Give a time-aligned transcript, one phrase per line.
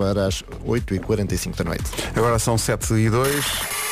[0.00, 1.84] para as 8h45 da noite.
[2.16, 3.89] Agora são 7 e 2.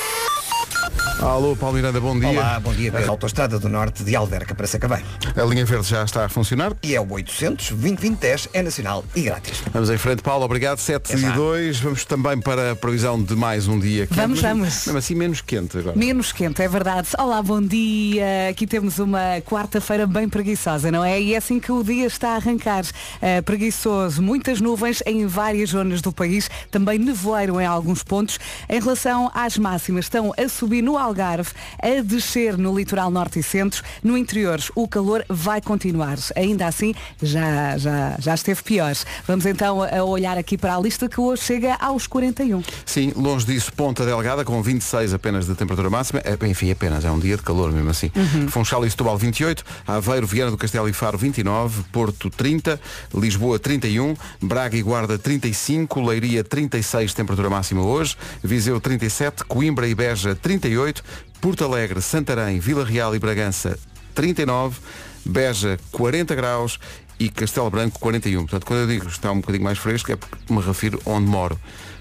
[1.21, 2.29] Alô, Paulo Miranda, bom dia.
[2.29, 2.93] Olá, bom dia.
[2.97, 5.03] A Autostrada do Norte de Alverca para Sacavém.
[5.37, 6.73] A linha verde já está a funcionar.
[6.81, 9.61] E é o 800 2010 é nacional e grátis.
[9.73, 10.79] Vamos em frente, Paulo, obrigado.
[10.79, 11.81] 7 e 2.
[11.81, 14.17] Vamos também para a previsão de mais um dia quente.
[14.17, 14.87] Vamos, mas, vamos.
[14.87, 15.97] Mesmo assim, menos quente agora.
[15.97, 17.09] Menos quente, é verdade.
[17.19, 18.51] Olá, bom dia.
[18.51, 21.21] Aqui temos uma quarta-feira bem preguiçosa, não é?
[21.21, 22.85] E é assim que o dia está a arrancar.
[22.85, 28.39] Uh, preguiçoso, muitas nuvens em várias zonas do país, também nevoeiro em alguns pontos.
[28.69, 31.51] Em relação às máximas, estão a subir no Algarve,
[31.83, 33.83] a descer no litoral norte e centro.
[34.03, 36.19] No interior, o calor vai continuar.
[36.37, 38.95] Ainda assim, já, já, já esteve pior.
[39.27, 42.63] Vamos então a olhar aqui para a lista que hoje chega aos 41.
[42.85, 46.21] Sim, longe disso, Ponta Delgada, com 26 apenas de temperatura máxima.
[46.21, 48.11] É, enfim, apenas, é um dia de calor mesmo assim.
[48.15, 48.49] Uhum.
[48.49, 52.81] Funchal e Setúbal 28, Aveiro, Viana do Castelo e Faro 29, Porto 30,
[53.15, 59.95] Lisboa 31, Braga e Guarda 35, Leiria 36, temperatura máxima hoje, Viseu 37, Coimbra e
[59.95, 60.98] Beja 38,
[61.41, 63.79] Porto Alegre, Santarém, Vila Real e Bragança
[64.15, 64.79] 39,
[65.25, 66.79] Beja 40 graus
[67.19, 68.41] e Castelo Branco 41.
[68.41, 71.59] Portanto, quando eu digo está um bocadinho mais fresco é porque me refiro onde moro.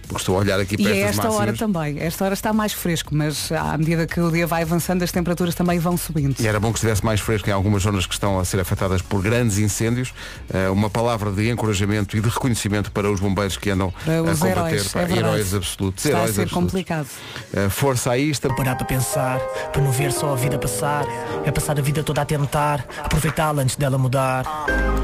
[0.07, 1.59] Porque estou a olhar aqui E para a estas esta hora máximas.
[1.59, 1.99] também.
[1.99, 5.53] Esta hora está mais fresco, mas à medida que o dia vai avançando, as temperaturas
[5.53, 6.35] também vão subindo.
[6.39, 9.01] E era bom que estivesse mais fresco em algumas zonas que estão a ser afetadas
[9.01, 10.13] por grandes incêndios.
[10.53, 14.21] Eh, uma palavra de encorajamento e de reconhecimento para os bombeiros que andam Para a
[14.23, 14.47] combater.
[14.51, 16.05] heróis, pá, é heróis absolutos.
[16.05, 16.53] Está a heróis ser absolutos.
[16.71, 17.07] complicado.
[17.53, 18.47] Eh, força a isto.
[18.55, 19.39] Parar para pensar,
[19.73, 21.05] para não ver só a vida passar.
[21.45, 24.45] É passar a vida toda a tentar, aproveitá-la antes dela mudar.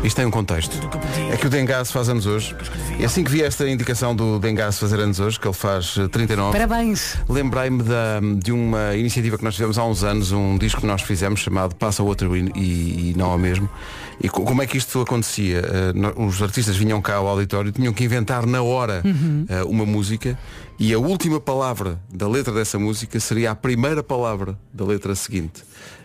[0.04, 0.78] Isto tem um contexto.
[1.32, 2.56] É que o Dengasse faz anos hoje.
[3.00, 6.08] E assim que vi esta indicação do Dengasse fazer anos hoje, que ele faz eh,
[6.08, 6.52] 39.
[6.52, 7.18] Parabéns.
[7.30, 7.84] Lembrei-me
[8.44, 11.76] de uma iniciativa que nós fizemos há uns anos, um disco que nós fizemos chamado
[11.76, 13.70] Passa Outro e, e- e não ao mesmo.
[14.22, 15.60] E co- como é que isto acontecia?
[15.60, 19.46] Eh, no- os artistas vinham cá ao auditório, tinham que inventar na hora Uhum.
[19.50, 20.38] eh, uma música
[20.80, 25.64] e a última palavra da letra dessa música seria a primeira palavra da letra seguinte.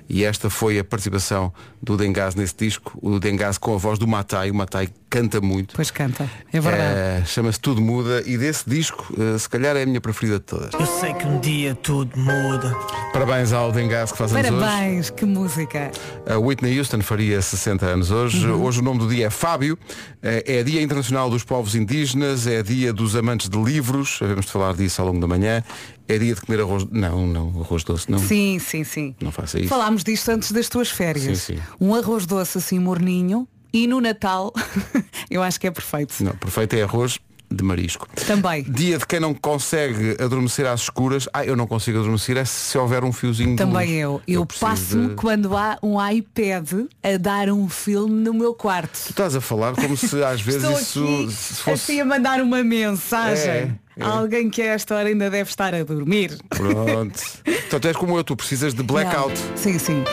[0.09, 4.07] E esta foi a participação do Dengaz nesse disco, o Dengaz com a voz do
[4.09, 5.75] Matai, o Matai canta muito.
[5.77, 6.99] Pois canta, é verdade.
[6.99, 10.45] Eh, Chama-se Tudo Muda e desse disco, eh, se calhar é a minha preferida de
[10.45, 10.73] todas.
[10.75, 12.75] Eu sei que um dia tudo muda.
[13.13, 14.59] Parabéns ao Dengaz que faz anos hoje.
[14.61, 15.91] Parabéns, que música.
[16.27, 18.47] A Whitney Houston faria 60 anos hoje.
[18.47, 18.63] Uhum.
[18.65, 19.79] Hoje o nome do dia é Fábio.
[20.23, 24.53] Eh, É Dia Internacional dos Povos Indígenas, é Dia dos Amantes de Livros, havemos de
[24.53, 25.63] falar disso ao longo da manhã.
[26.09, 26.87] É dia de comer arroz.
[26.91, 28.19] Não, não, arroz doce, não.
[28.19, 29.15] Sim, sim, sim.
[29.21, 29.69] Não faça isso.
[29.69, 31.39] Falámos disto antes das tuas férias.
[31.39, 31.63] Sim, sim.
[31.79, 34.53] Um arroz doce assim morninho e no Natal
[35.31, 36.15] eu acho que é perfeito.
[36.25, 37.19] Não, perfeito é arroz
[37.51, 38.07] de marisco.
[38.27, 38.63] Também.
[38.63, 41.29] Dia de quem não consegue adormecer às escuras.
[41.33, 44.21] Ah, eu não consigo adormecer é se houver um fiozinho Também eu.
[44.29, 46.71] Eu, preciso passo-me de- quando há um iPad
[47.03, 48.93] a dar um filme no meu quarto.
[49.07, 51.71] Tu estás a falar como se às vezes Estou isso se fosse.
[51.93, 53.51] assim a mandar uma mensagem.
[53.51, 54.05] É, é.
[54.05, 56.37] Alguém que a esta hora ainda deve estar a dormir.
[56.51, 57.21] Pronto.
[57.67, 59.35] então tu és como eu, tu precisas de blackout.
[59.51, 59.57] Não.
[59.57, 60.05] Sim, sim.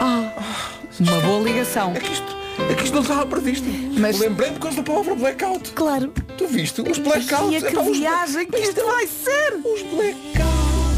[0.00, 0.32] Ah,
[0.98, 1.92] uma boa ligação.
[1.94, 2.36] É que isto,
[2.70, 3.66] é que isto não estava previsto.
[3.98, 5.70] Mas- Lembrei-me por causa da palavra blackout.
[5.72, 6.12] Claro.
[6.36, 6.80] Tu viste?
[6.82, 7.52] Os blackouts.
[7.52, 9.54] E a que Epá, os viagem que isto vai ser.
[9.64, 10.52] Os blackouts.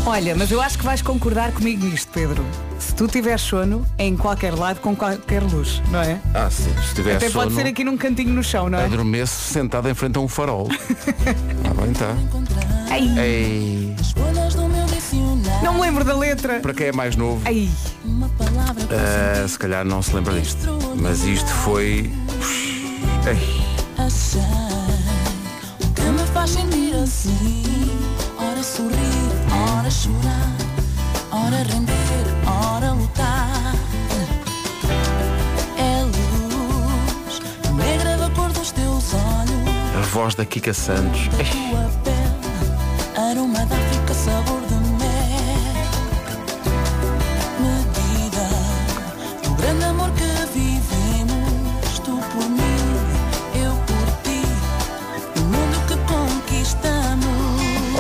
[0.07, 2.45] Olha, mas eu acho que vais concordar comigo nisto, Pedro.
[2.79, 6.21] Se tu tiveres sono, é em qualquer lado, com qualquer luz, não é?
[6.35, 6.71] Ah, sim.
[6.87, 8.85] Se tiver Até sono, pode ser aqui num cantinho no chão, não é?
[8.85, 10.69] adormeço sentado em frente a um farol.
[11.65, 12.15] ah, bem tá.
[12.91, 13.97] Ai, Ei.
[15.63, 16.61] não me lembro da letra.
[16.61, 17.71] Para quem é mais novo, Ai,
[18.91, 20.79] ah, se calhar não se lembra disto.
[20.97, 22.11] Mas isto foi.
[39.97, 41.29] A voz da Kika Santos.
[41.39, 41.75] Ei.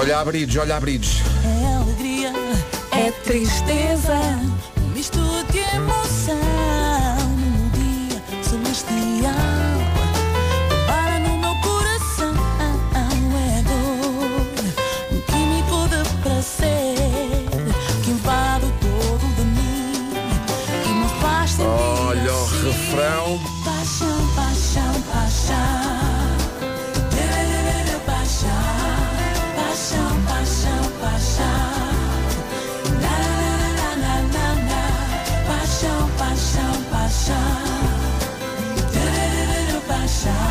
[0.04, 1.22] Olha a bridge, olha a bridge.
[1.62, 2.30] É alegria,
[2.92, 4.14] é tristeza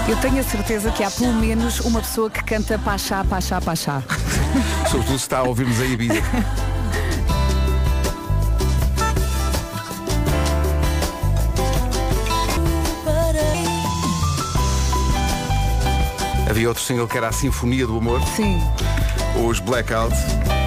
[0.08, 4.04] Eu tenho a certeza que há pelo menos uma pessoa que canta Pachá, Pachá, Pachá.
[4.92, 6.22] Sobretudo se está a ouvir-nos aí Ibiza.
[16.50, 18.62] Havia outro single que era a Sinfonia do Amor, Sim,
[19.48, 20.20] os Blackouts.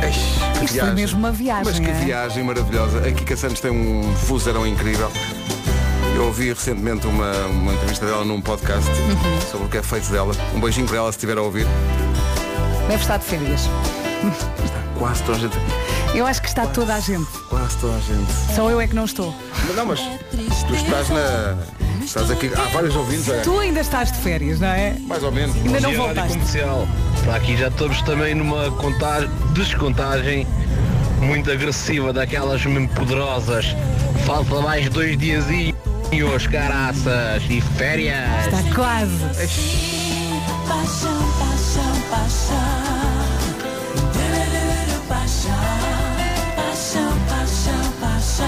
[0.03, 1.65] Eish, isto foi mesmo uma viagem.
[1.65, 2.05] Mas que é?
[2.05, 3.07] viagem maravilhosa.
[3.07, 5.13] A Kika Santos tem um vozeirão incrível.
[6.17, 9.41] Eu ouvi recentemente uma, uma entrevista dela num podcast Uhum.
[9.51, 10.33] sobre o que é feito dela.
[10.55, 11.67] Um beijinho para ela se estiver a ouvir.
[12.89, 13.69] Deve estar de férias.
[14.99, 15.57] Quase toda a gente.
[16.15, 17.27] Eu acho que está toda a gente.
[17.51, 18.33] Quase toda a gente.
[18.55, 19.35] Só eu é que não estou.
[19.67, 20.01] Mas não, mas
[20.67, 21.59] tu estás na.
[22.03, 22.51] Estás aqui.
[22.57, 23.41] Há vários ouvintes, é?
[23.41, 24.97] Tu ainda estás de férias, não é?
[25.01, 25.55] Mais ou menos.
[25.57, 26.33] Ainda não voltaste.
[26.33, 26.89] Comercial.
[27.25, 30.47] Para aqui já estamos também numa contagem, descontagem
[31.21, 33.67] muito agressiva daquelas mesmo poderosas.
[34.25, 35.19] Falta mais dois
[36.11, 38.47] diazinhos, caraças, e férias.
[38.47, 39.13] Está quase.
[40.69, 42.97] Paixão, paixão, paixão.
[45.09, 45.55] Paixão,
[46.57, 48.47] paixão, paixão, paixão.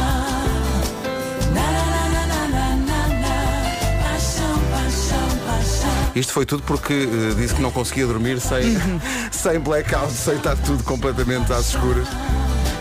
[1.55, 3.37] Na, na, na, na, na, na, na.
[4.03, 6.13] Paixão, paixão, paixão.
[6.15, 8.77] Isto foi tudo porque eh, disse que não conseguia dormir sem,
[9.31, 12.09] sem blackout, sem estar tudo completamente às escuras.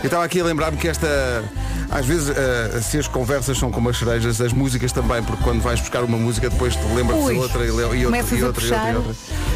[0.02, 1.44] Eu estava aqui a lembrar-me que esta.
[1.90, 5.62] Às vezes, eh, se as conversas são como as cerejas, as músicas também, porque quando
[5.62, 8.04] vais buscar uma música, depois te lembras Ui, de outra e, le- e outra e
[8.06, 9.12] outra, e outra, e outra.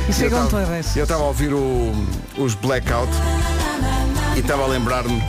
[0.06, 0.96] e eu chegam estava- todas.
[0.96, 1.93] Eu estava a ouvir o-
[2.38, 3.11] os blackout
[4.34, 5.23] e estava a lembrar-me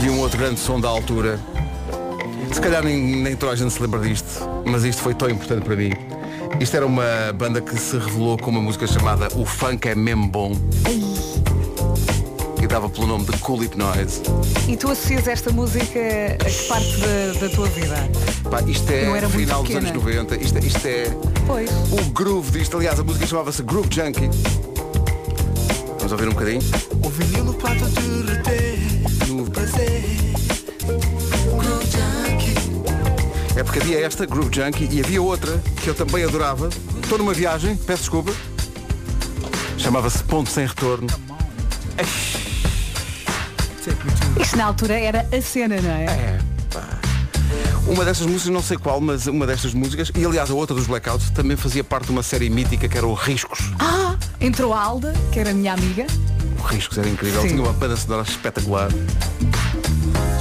[0.00, 1.40] de um outro grande som da altura.
[2.52, 5.64] Se calhar nem, nem toda a gente se lembra disto, mas isto foi tão importante
[5.64, 5.92] para mim.
[6.60, 10.28] Isto era uma banda que se revelou com uma música chamada O Funk é Mesmo
[10.28, 10.52] Bom.
[12.62, 14.22] E dava pelo nome de Cool Hypnoise.
[14.68, 15.98] E tu associas esta música
[16.40, 17.96] a que parte da, da tua vida?
[18.48, 20.36] Pá, isto é final dos anos 90.
[20.36, 21.04] Isto, é- isto é
[21.46, 21.70] Pois.
[21.90, 22.76] o groove disto.
[22.76, 24.30] Aliás, a música chamava-se Groove Junkie.
[25.98, 26.60] Vamos ouvir um bocadinho?
[27.04, 28.78] O vinil prato derreter,
[29.28, 30.02] No- prazer.
[31.58, 33.58] Groove Junkie.
[33.58, 36.68] É porque havia esta, Groove Junkie, e havia outra que eu também adorava.
[37.02, 38.32] Estou numa viagem, peço desculpa.
[39.76, 41.08] Chamava-se Ponto Sem Retorno.
[44.52, 46.04] Isto na altura era a cena, não é?
[46.04, 46.38] É,
[46.70, 46.82] pá.
[47.86, 50.86] Uma destas músicas, não sei qual, mas uma destas músicas, e aliás a outra dos
[50.86, 53.72] Blackouts, também fazia parte de uma série mítica que era o Riscos.
[53.78, 56.04] Ah, entrou a Alda, que era a minha amiga.
[56.58, 57.48] O Riscos era incrível, Sim.
[57.48, 58.90] tinha uma banda sonora espetacular.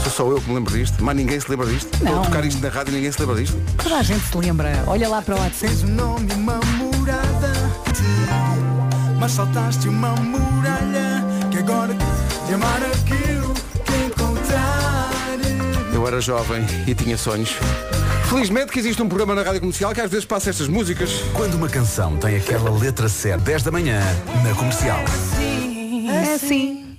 [0.04, 1.88] Sou só eu que me lembro disto, mas ninguém se lembra disto.
[1.94, 2.22] Estou Não.
[2.22, 3.58] a tocar isto na rádio e ninguém se lembra disto.
[3.82, 4.84] Toda a gente se lembra.
[4.88, 5.68] Olha lá para o WhatsApp.
[5.74, 7.54] Tens um nome, uma morada.
[7.94, 11.94] Te- Mas saltaste uma muralha que agora
[12.46, 13.21] de amar encontrar.
[15.94, 17.56] Eu era jovem e tinha sonhos.
[18.30, 21.12] Felizmente que existe um programa na rádio comercial que às vezes passa estas músicas.
[21.34, 24.02] Quando uma canção tem aquela letra certa, 10 da manhã,
[24.44, 25.04] na comercial.
[26.10, 26.98] É assim.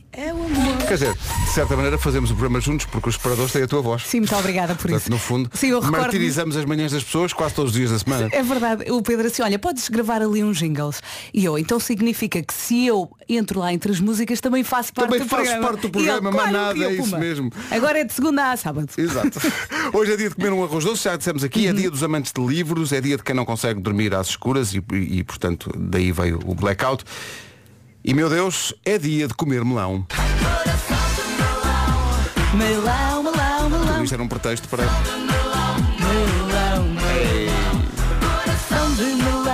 [0.86, 1.16] Quer dizer,
[1.52, 4.02] certa maneira fazemos o programa juntos porque os separadores têm a tua voz.
[4.06, 5.10] Sim, muito obrigada por Portanto, isso.
[5.10, 8.28] no fundo, Sim, eu martirizamos as manhãs das pessoas quase todos os dias da semana.
[8.32, 11.02] É verdade, o Pedro assim, olha, podes gravar ali uns jingles.
[11.32, 15.10] E eu, então significa que se eu entro lá entre as músicas também faço parte
[15.10, 15.66] Também do programa.
[15.68, 17.50] parte do E ele, programa, mas claro, nada, eu, é isso mesmo.
[17.70, 18.88] Agora é de segunda a sábado.
[18.96, 19.38] Exato.
[19.92, 22.32] Hoje é dia de comer um arroz doce, já dissemos aqui, é dia dos amantes
[22.32, 25.70] de livros, é dia de quem não consegue dormir às escuras e, e, e, portanto,
[25.76, 27.04] daí veio o blackout.
[28.04, 30.06] E meu Deus, é dia de comer melão.
[32.54, 34.04] Melão, melão, Tudo melão.
[34.04, 34.84] isto era um pretexto para.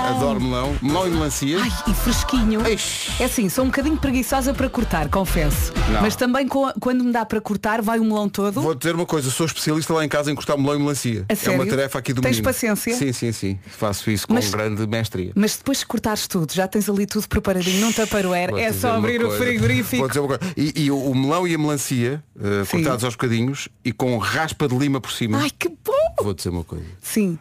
[0.09, 0.75] Adoro melão.
[0.81, 1.59] Melão e melancia.
[1.61, 2.65] Ai, e fresquinho.
[2.67, 3.09] Eish.
[3.19, 5.71] É assim, sou um bocadinho preguiçosa para cortar, confesso.
[5.91, 6.01] Não.
[6.01, 8.61] Mas também co- quando me dá para cortar, vai o melão todo.
[8.61, 11.25] Vou dizer uma coisa, sou especialista lá em casa em cortar melão e melancia.
[11.29, 11.59] A é sério?
[11.59, 12.43] uma tarefa aqui do Tens menino.
[12.45, 12.93] paciência?
[12.95, 13.59] Sim, sim, sim.
[13.67, 15.31] Faço isso com Mas- grande mestria.
[15.35, 18.79] Mas depois de cortares tudo, já tens ali tudo preparadinho, não tupperware, Vou é dizer
[18.81, 19.43] só uma abrir o coisa.
[19.43, 19.97] frigorífico.
[19.97, 20.53] Vou dizer uma coisa.
[20.57, 22.77] E, e o, o melão e a melancia, eh, Sim.
[22.77, 25.39] cortados aos bocadinhos e com raspa de lima por cima.
[25.39, 25.93] Ai, que bom!
[26.23, 26.85] Vou dizer uma coisa.
[27.01, 27.37] Sim,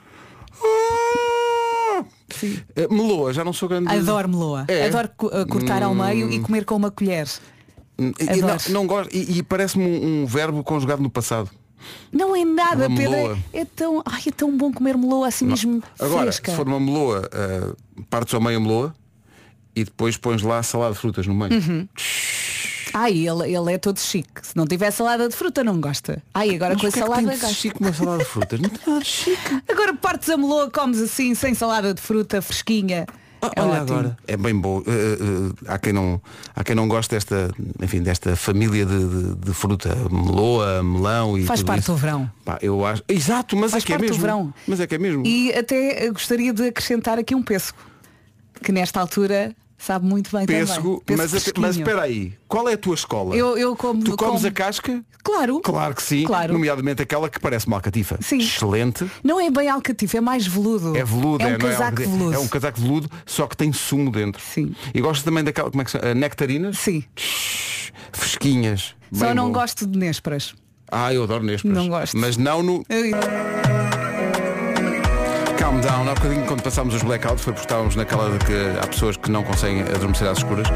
[2.31, 2.61] sim.
[2.77, 3.89] Eh, meloa, já não sou grande.
[3.89, 4.65] Adoro meloa.
[4.69, 4.87] É?
[4.87, 7.29] Adoro uh, cortar ao meio e comer com uma colher.
[7.99, 9.15] Hum, e- não, não gosto.
[9.15, 11.51] E, e parece-me um, um verbo conjugado no passado.
[12.13, 13.13] Não é nada, Uma Pedro.
[13.13, 13.39] meloa.
[13.53, 16.51] É, é tão, ai, é tão bom comer meloa assim mesmo Agora, fresca.
[16.51, 17.73] se for uma meloa, eh,
[18.11, 18.95] partes ao meio a meloa
[19.77, 21.53] e depois pões lá salada de frutas no meio.
[21.55, 21.89] Uhum.
[23.01, 24.29] Ai, ele, ele é todo chique.
[24.43, 26.21] Se não tiver salada de fruta, não gosta.
[26.35, 28.25] Ai, agora Mas com a que é que salada tem de chique uma salada de
[28.25, 28.61] frutas?
[28.61, 29.63] Não tem nada de chique.
[29.71, 33.07] Agora partes a meloa, comes assim, sem salada de fruta, fresquinha.
[33.41, 33.99] é Olha ótimo.
[33.99, 34.17] agora.
[34.27, 34.83] É bem bom.
[34.87, 36.21] Eh, eh, há, quem não,
[36.57, 37.51] há quem não goste desta,
[37.81, 39.95] enfim, desta família de, de- de fruta.
[40.11, 41.93] Meloa, melão e Faz parte isso.
[41.93, 42.29] do verão.
[42.45, 43.05] Pá, eu acho.
[43.09, 44.19] Exato, mas Faz é que é mesmo.
[44.19, 44.53] verão.
[44.67, 45.25] Mas é que é mesmo.
[45.25, 47.79] E até gostaria de acrescentar aqui um pêssego.
[48.61, 51.23] Que nesta altura sabe muito bem Pêssego, também.
[51.23, 53.35] mas, Pêssego mas espera aí, qual é a tua escola?
[53.37, 55.03] Eu, eu como, Tu comes como- a casca?
[55.23, 55.61] Claro.
[55.61, 56.53] Claro que sim, Claro.
[56.55, 58.19] nomeadamente aquela que parece uma alcatifa.
[58.21, 58.39] Sim.
[58.39, 59.09] Excelente.
[59.23, 60.97] Não é bem alcativo, é mais veludo.
[60.97, 62.11] É veludo, É um não casaco alcatifa.
[62.17, 62.35] veludo.
[62.35, 64.43] É um casaco veludo, só que tem sumo dentro.
[64.43, 64.75] Sim.
[64.95, 66.15] E gosto também daquela, como é que se chama?
[66.15, 66.79] Nectarinas?
[66.79, 67.05] Sim.
[68.13, 68.95] Fresquinhas.
[69.13, 69.53] Só não bom.
[69.53, 70.55] gosto de nésperas.
[70.91, 71.77] Ah, eu adoro nésperas.
[71.77, 72.17] Não gosto.
[72.17, 72.83] Mas não no
[75.69, 76.09] Calm Down.
[76.09, 79.31] Há bocadinho quando passámos os blackouts foi porque estávamos naquela de que há pessoas que
[79.31, 80.67] não conseguem adormecer às escuras.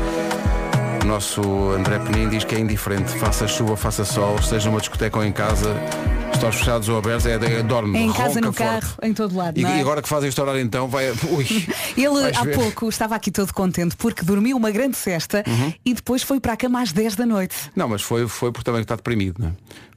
[1.02, 3.10] O nosso André Penin diz que é indiferente.
[3.12, 5.74] Faça chuva, faça sol, seja numa discoteca ou em casa,
[6.34, 7.96] estores fechados ou abertos, é, é dorme.
[7.98, 8.58] É em casa, no forte.
[8.58, 9.58] carro, em todo lado.
[9.58, 9.78] E, é?
[9.78, 11.10] e agora que fazem este horário então, vai.
[11.30, 11.46] Ui,
[11.96, 12.54] Ele há ver.
[12.54, 15.72] pouco estava aqui todo contente porque dormiu uma grande cesta Uhum.
[15.86, 17.54] e depois foi para a cama às 10 da noite.
[17.74, 19.52] Não, mas foi, foi porque também está deprimido, não é?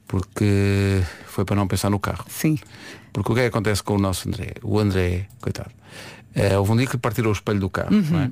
[0.06, 2.24] Porque foi para não pensar no carro.
[2.28, 2.58] Sim.
[3.12, 4.52] Porque o que é que acontece com o nosso André?
[4.62, 5.70] O André, coitado,
[6.34, 8.30] eh, houve um dia que partiram o espelho do carro, não é?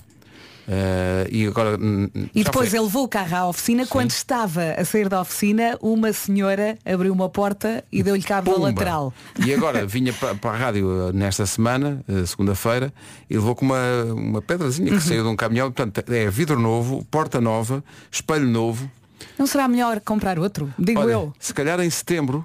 [0.66, 1.76] Eh, e agora.
[1.78, 2.08] Uhum.
[2.34, 3.86] E depois foi- ele levou o carro à oficina.
[3.86, 8.54] Quando estava a sair da oficina, uma senhora abriu uma porta e deu-lhe cabo da
[8.56, 8.68] Pumba.
[8.68, 9.12] lateral.
[9.44, 12.92] E agora vinha para, para a rádio eh, nesta semana, segunda-feira,
[13.28, 14.98] e levou com uma, uma pedrazinha Uhum.
[14.98, 15.70] que saiu de um caminhão.
[15.70, 18.90] Portanto, é vidro novo, porta nova, espelho novo.
[19.38, 20.72] Não será melhor comprar outro?
[20.78, 21.32] Digo Olha, eu.
[21.38, 22.44] se calhar em setembro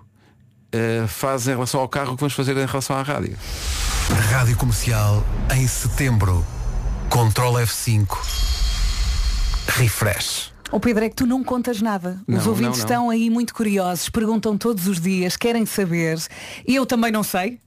[0.71, 3.37] eh, faz em relação ao carro o que vamos fazer em relação à rádio.
[4.31, 5.23] Rádio Comercial
[5.55, 6.45] em setembro.
[7.09, 8.07] Control F5.
[9.67, 10.51] Refresh.
[10.71, 12.19] O Pedro, é que tu não contas nada.
[12.27, 12.71] Os Não, ouvintes não, não.
[12.77, 16.19] estão aí muito curiosos, perguntam todos os dias, querem saber.
[16.67, 17.59] E eu também não sei.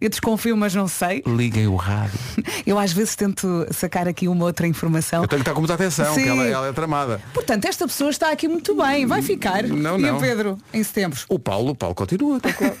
[0.00, 1.22] Eu desconfio, mas não sei.
[1.26, 2.18] Liguem o rádio.
[2.66, 5.22] Eu às vezes tento sacar aqui uma outra informação.
[5.22, 6.22] Eu tenho que estar com muita atenção, Sim.
[6.22, 7.20] que ela, ela é tramada.
[7.34, 9.62] Portanto, esta pessoa está aqui muito bem, vai ficar.
[9.64, 10.16] Não, e não.
[10.16, 11.20] o Pedro, em setembro.
[11.28, 12.74] O Paulo, o Paulo continua, está claro.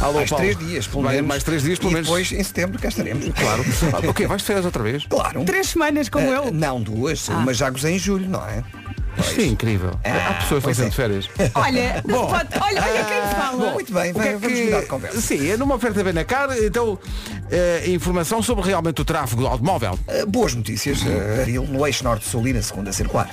[0.00, 0.44] Alô, Mais Paulo.
[0.44, 1.28] três dias, pelo Vai- menos.
[1.28, 2.08] Mais três dias, pelo e menos.
[2.08, 3.24] depois, em setembro, cá estaremos.
[3.34, 3.64] Claro.
[4.08, 5.04] Ok, vais de férias outra vez?
[5.06, 5.44] Claro.
[5.44, 6.52] Três semanas como Ah, eu.
[6.52, 7.28] Não, duas.
[7.30, 7.38] Ah.
[7.38, 8.62] Uma já gozei em julho, não é?
[9.20, 9.90] Isto é incrível.
[10.04, 10.90] Há pessoas que estão é.
[10.90, 11.28] de férias.
[11.54, 12.26] Olha, Bom.
[12.28, 13.70] pode- olha, olha quem fala.
[13.72, 15.20] Muito bem, O que vai, é vamos que- mudar de conversa.
[15.20, 16.98] Sim, é numa oferta bem na cara, então
[17.50, 19.98] eh, informação sobre realmente o tráfego do automóvel.
[20.08, 23.28] Ah, boas notícias, uh, Aril, no eixo norte-sul e na segunda circular.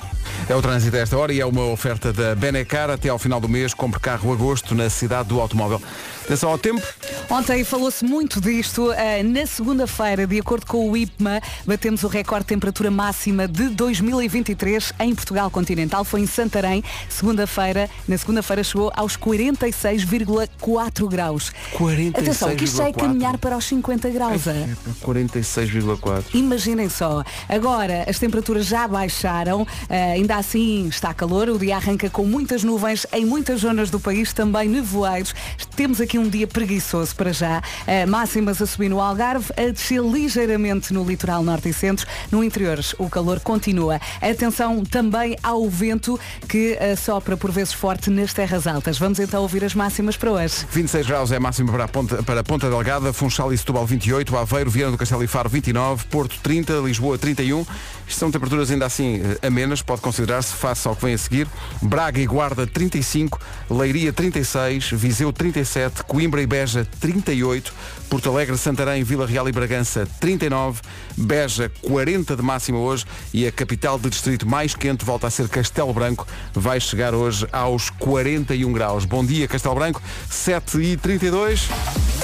[0.48, 3.40] É o trânsito a esta hora e é uma oferta da Benecar até ao final
[3.40, 3.72] do mês.
[3.74, 5.80] Compre carro agosto na cidade do automóvel.
[6.26, 6.82] Atenção ao tempo.
[7.30, 8.90] Ontem falou-se muito disto.
[8.90, 13.68] Ah, na segunda-feira, de acordo com o IPMA, batemos o recorde de temperatura máxima de
[13.68, 16.04] 2023 em Portugal continental.
[16.04, 16.82] Foi em Santarém.
[17.08, 21.52] Segunda-feira, na segunda-feira chegou aos 46,4 graus.
[21.78, 22.18] 46,4.
[22.18, 24.48] Atenção, que isto já é caminhar para os 50 graus.
[24.48, 24.66] ah.
[25.06, 26.24] 46,4.
[26.34, 27.22] Imaginem só.
[27.48, 32.64] Agora as temperaturas já baixaram, eh, ainda assim está calor, o dia arranca com muitas
[32.64, 35.32] nuvens em muitas zonas do país, também nevoeiros.
[35.76, 37.62] Temos aqui um dia preguiçoso para já.
[37.86, 42.06] Eh, máximas a subir no Algarve, a descer ligeiramente no litoral norte e centro.
[42.30, 44.00] No interior o calor continua.
[44.20, 46.18] Atenção também ao vento
[46.48, 48.98] que eh, sopra por vezes forte nas terras altas.
[48.98, 50.66] Vamos então ouvir as máximas para hoje.
[50.70, 53.86] 26 graus é a máxima para a Ponta, para a Ponta Delgada, Funchal e Setúbal
[53.86, 57.64] 28, Aveiro, Viana do Castelo e Faro 29, Porto 30, Lisboa 31.
[58.08, 61.48] Isto são temperaturas ainda assim eh, amenas, pode considerar-se face ao que vem a seguir.
[61.82, 67.72] Braga e Guarda 35, Leiria 36, Viseu 37, Coimbra e Beja 38,
[68.08, 70.80] Porto Alegre, Santarém, Vila Real e Bragança 39,
[71.16, 75.48] Beja 40 de máxima hoje e a capital de distrito mais quente volta a ser
[75.48, 79.04] Castelo Branco, vai chegar hoje aos 41 graus.
[79.04, 81.68] Bom dia Castelo Branco, 7 e 32.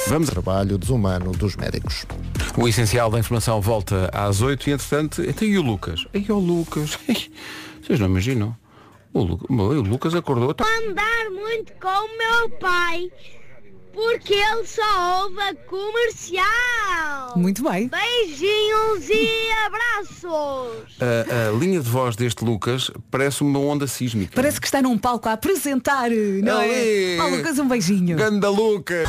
[0.07, 2.07] Vamos Trabalho desumano dos médicos.
[2.57, 6.07] o essencial da informação volta às 8 e entretanto, então e o Lucas?
[6.15, 6.99] Aí o Lucas.
[7.83, 8.57] Vocês não imaginam?
[9.13, 9.41] O, Lu...
[9.49, 10.55] o Lucas acordou.
[10.55, 13.11] tá- andar muito com o meu pai
[13.93, 17.37] porque ele só ouve a comercial.
[17.37, 17.89] Muito bem.
[17.89, 20.83] Beijinhos e abraços.
[21.01, 24.33] A, a linha de voz deste Lucas parece uma onda sísmica.
[24.35, 27.17] Parece que está num palco a apresentar, não Ali.
[27.17, 27.19] é?
[27.21, 28.17] Ó, Lucas, um beijinho.
[28.17, 29.09] Ganda Lucas!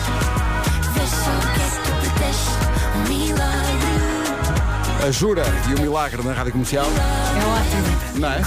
[5.05, 6.85] A Jura e o Milagre na Rádio Comercial.
[6.85, 8.19] É ótimo.
[8.19, 8.41] Não é?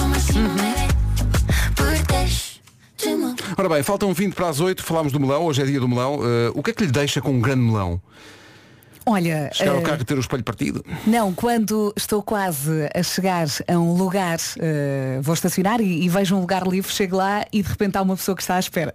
[3.57, 6.21] Ora bem, faltam 20 para as 8, falámos do melão, hoje é dia do melão.
[6.23, 8.01] Eh, o que é que lhe deixa com um grande melão?
[9.09, 10.85] Olha, Chegar ao eh, carro e ter o espelho partido?
[11.07, 16.35] não, quando estou quase a chegar a um lugar, eh, vou estacionar e, e vejo
[16.35, 18.93] um lugar livre, chego lá e de repente há uma pessoa que está à espera.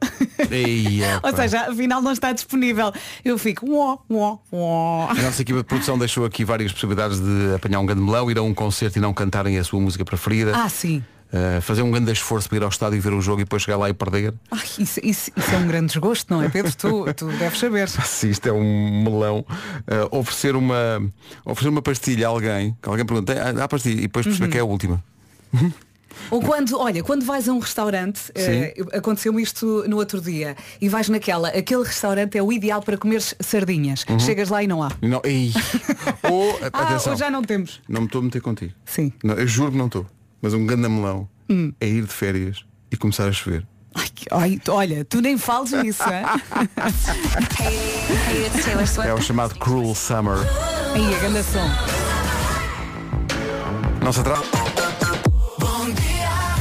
[0.51, 2.91] Eia, Ou seja, afinal não está disponível.
[3.24, 5.07] Eu fico, uó, uó, uó.
[5.10, 8.38] A nossa equipa de produção deixou aqui várias possibilidades de apanhar um grande melão, ir
[8.38, 10.51] a um concerto e não cantarem a sua música preferida.
[10.53, 11.01] Ah, sim.
[11.34, 13.62] Uh, fazer um grande esforço para ir ao estádio e ver o jogo e depois
[13.64, 14.34] chegar lá e perder.
[14.52, 16.76] Ai, isso, isso- isso é um grande desgosto, não é, Pedro?
[16.76, 17.88] Tu, tu deves saber.
[18.04, 21.02] Se isto é um melão, uh, oferecer uma
[21.46, 24.52] oferecer uma pastilha a alguém, que alguém pergunta, "Ah, há pastilha, e depois perceber Uhum.
[24.52, 25.04] que é a última.
[26.30, 30.88] Ou quando, olha, quando vais a um restaurante, eh, aconteceu-me isto no outro dia, e
[30.88, 34.04] vais naquela, aquele restaurante é o ideal para comer sardinhas.
[34.10, 34.20] Uhum.
[34.20, 34.92] Chegas lá e não há.
[35.02, 35.52] E Não, ei.
[36.30, 37.82] Ou, Ah, atenção, ou já não temos.
[37.88, 38.74] não me estou a meter contigo.
[38.86, 39.12] Sim.
[39.24, 40.06] Não, eu juro que não estou.
[40.41, 41.71] Mas um grande melão Hum.
[41.79, 43.65] é ir de férias e começar a chover.
[44.31, 46.24] Ai, olha, tu nem fales nisso, hein?
[49.05, 50.38] É o chamado Cruel Summer.
[50.93, 51.69] Aí, a grande som.
[54.03, 54.71] Não se atrasa.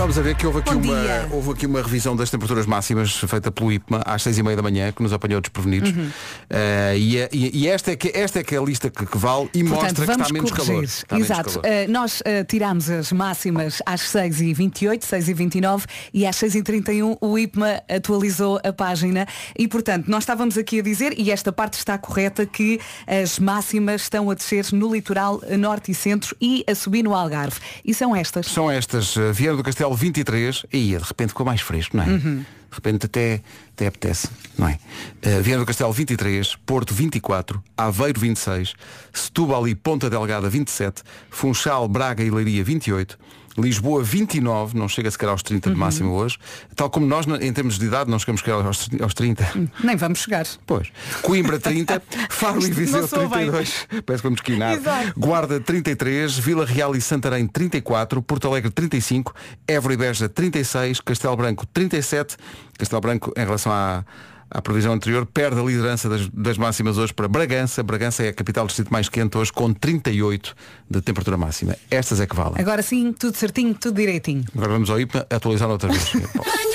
[0.00, 1.28] Vamos a ver que houve aqui, Bom uma, dia.
[1.30, 4.62] houve aqui uma revisão das temperaturas máximas feita pelo IPMA às seis e meia da
[4.62, 5.90] manhã, que nos apanhou desprevenidos.
[5.90, 6.11] Uhum.
[6.49, 9.19] Eh, e, e- e esta, é que, esta é que é a lista que, que
[9.19, 10.66] vale e Portanto, mostra que está menos corrigir.
[10.73, 10.85] calor.
[10.85, 11.61] Está menos Exato.
[11.61, 11.66] calor.
[11.66, 18.59] Uh, nós uh, tiramos as máximas às 6h28, 6h29 e às 6h31 o IPMA atualizou
[18.64, 19.26] a página
[19.59, 24.00] e, portanto, nós estávamos aqui a dizer, e esta parte está correta, que as máximas
[24.04, 27.59] estão a descer no litoral norte e centro e a subir no Algarve.
[27.85, 28.47] E são estas.
[28.47, 32.06] São estas, uh, Vieira do Castelo 23, e de repente ficou mais fresco, não é?
[32.09, 32.44] Uhum.
[32.70, 33.40] De repente até,
[33.73, 34.78] até apetece, não é?
[35.26, 38.75] Uh, Vieira do Castelo 23, Porto 24, Aveiro 26,
[39.12, 43.18] Setúbal e Ponta Delgada 27, Funchal, Braga e Leiria 28,
[43.59, 45.80] Lisboa 29, não chega sequer aos 30 de Uhum.
[45.80, 46.38] máximo hoje,
[46.76, 49.47] tal como nós em termos de idade não chegamos sequer aos, aos 30.
[49.83, 50.47] Nem vamos chegar.
[50.66, 50.88] Pois.
[51.23, 53.50] Coimbra 30, Faro e Viseu não soa bem.
[53.50, 54.78] 32, parece que vamos quinar.
[55.16, 59.35] Guarda 33, Vila Real e Santarém 34, Porto Alegre 35,
[59.66, 62.37] Évora e Beja 36, Castelo Branco 37.
[62.78, 64.02] Castelo Branco, em relação à,
[64.50, 67.83] à previsão anterior, perde a liderança das, das máximas hoje para Bragança.
[67.83, 70.54] Bragança é a capital do distrito mais quente hoje, com 38
[70.88, 71.76] de temperatura máxima.
[71.90, 72.61] Estas é que valem.
[72.61, 74.45] Agora sim, tudo certinho, tudo direitinho.
[74.54, 76.12] Agora vamos ao IPA atualizar outra vez.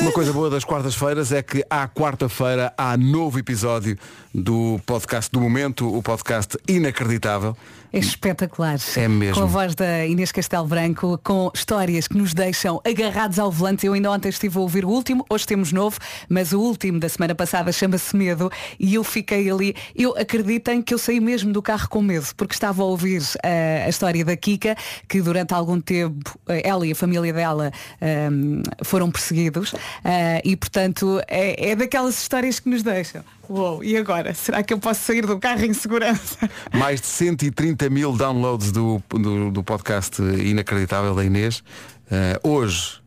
[0.00, 3.98] Uma coisa boa das quartas-feiras é que à quarta-feira há novo episódio
[4.34, 7.56] do podcast do momento, o podcast inacreditável.
[7.92, 8.78] É espetacular.
[8.96, 9.34] É mesmo.
[9.34, 13.84] Com a voz da Inês Castelo Branco, com histórias que nos deixam agarrados ao volante.
[13.84, 17.08] Eu ainda ontem estive a ouvir o último, hoje temos novo, mas o último da
[17.08, 19.74] semana passada chama-se Medo e eu fiquei ali.
[19.94, 23.82] Eu acreditem que eu saí mesmo do carro com medo, porque estava a ouvir eh,
[23.84, 24.76] a história da Kika,
[25.08, 29.59] que durante algum tempo eh, ela e a família dela ehm, foram perseguidos
[30.04, 33.22] eh, e portanto é, é daquelas histórias que nos deixam.
[33.48, 34.32] Uou, e agora?
[34.32, 36.38] Será que eu posso sair do carro em segurança?
[36.72, 41.62] Mais de 130 mil downloads do, do, do podcast inacreditável da Inês.
[42.10, 43.00] Eh, hoje,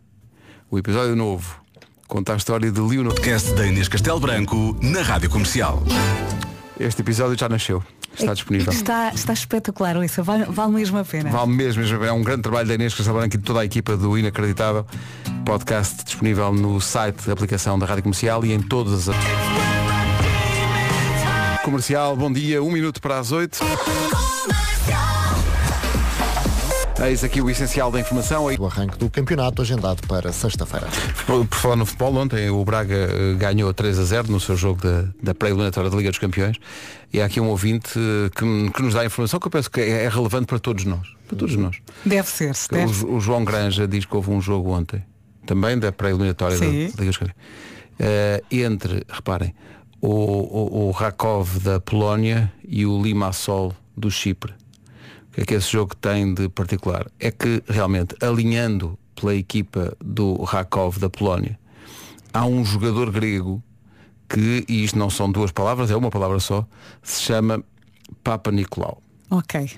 [0.69, 1.61] o episódio novo
[2.07, 3.13] conta a história de Leonor.
[3.13, 5.81] Podcast da Inês Castelo Branco na Rádio Comercial.
[6.79, 7.83] Este episódio já nasceu.
[8.17, 8.71] Está disponível.
[8.71, 11.31] Está, está espetacular, isso vale, vale mesmo a pena.
[11.31, 13.65] Vale mesmo, mesmo, é um grande trabalho da Inês Castelo Branco e de toda a
[13.65, 14.86] equipa do Inacreditável.
[15.45, 19.15] Podcast disponível no site da aplicação da Rádio Comercial e em todas as.
[21.63, 23.59] Comercial, bom dia, um minuto para as oito.
[27.01, 28.45] Eis aqui o essencial da informação.
[28.45, 30.88] O arranque do campeonato agendado para sexta-feira.
[31.25, 34.56] Por, por falar no futebol, ontem o Braga eh, ganhou 3 a 0 no seu
[34.56, 36.56] jogo da, da pré-eliminatória da Liga dos Campeões.
[37.12, 39.82] E há aqui um ouvinte eh, que, que nos dá informação que eu penso que
[39.82, 41.06] é, é relevante para todos nós.
[41.27, 41.75] Para todos nós.
[42.06, 45.03] Deve ser, O, deve Jo- o João Granja diz que houve um jogo ontem,
[45.45, 46.71] também da pré-eliminatória da, da.
[46.71, 47.38] Liga dos Campeões.
[47.99, 49.53] Eh, entre, reparem,
[49.99, 54.53] o, o, o Rakov da Polónia e o Limassol do Chipre.
[55.33, 57.07] O que é que esse jogo tem de particular?
[57.19, 61.59] É que realmente, alinhando pela equipa do Rakov da Polónia,
[62.31, 63.61] há um jogador grego
[64.29, 66.65] que, e isto não são duas palavras, é uma palavra só,
[67.01, 67.63] se chama
[68.23, 69.01] Papa Nicolau.
[69.31, 69.71] Ok.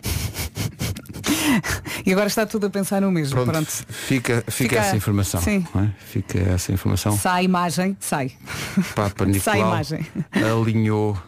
[2.06, 3.34] e agora está tudo a pensar no mesmo.
[3.34, 3.70] Pronto, Pronto.
[3.88, 5.42] Fica, fica, Fica- essa informação.
[5.42, 5.66] sim.
[5.76, 5.88] é?
[6.06, 7.14] Fica essa informação.
[7.18, 8.32] Sai a imagem, sai.
[8.94, 10.06] Papa Sai Nicolau imagem.
[10.32, 11.18] alinhou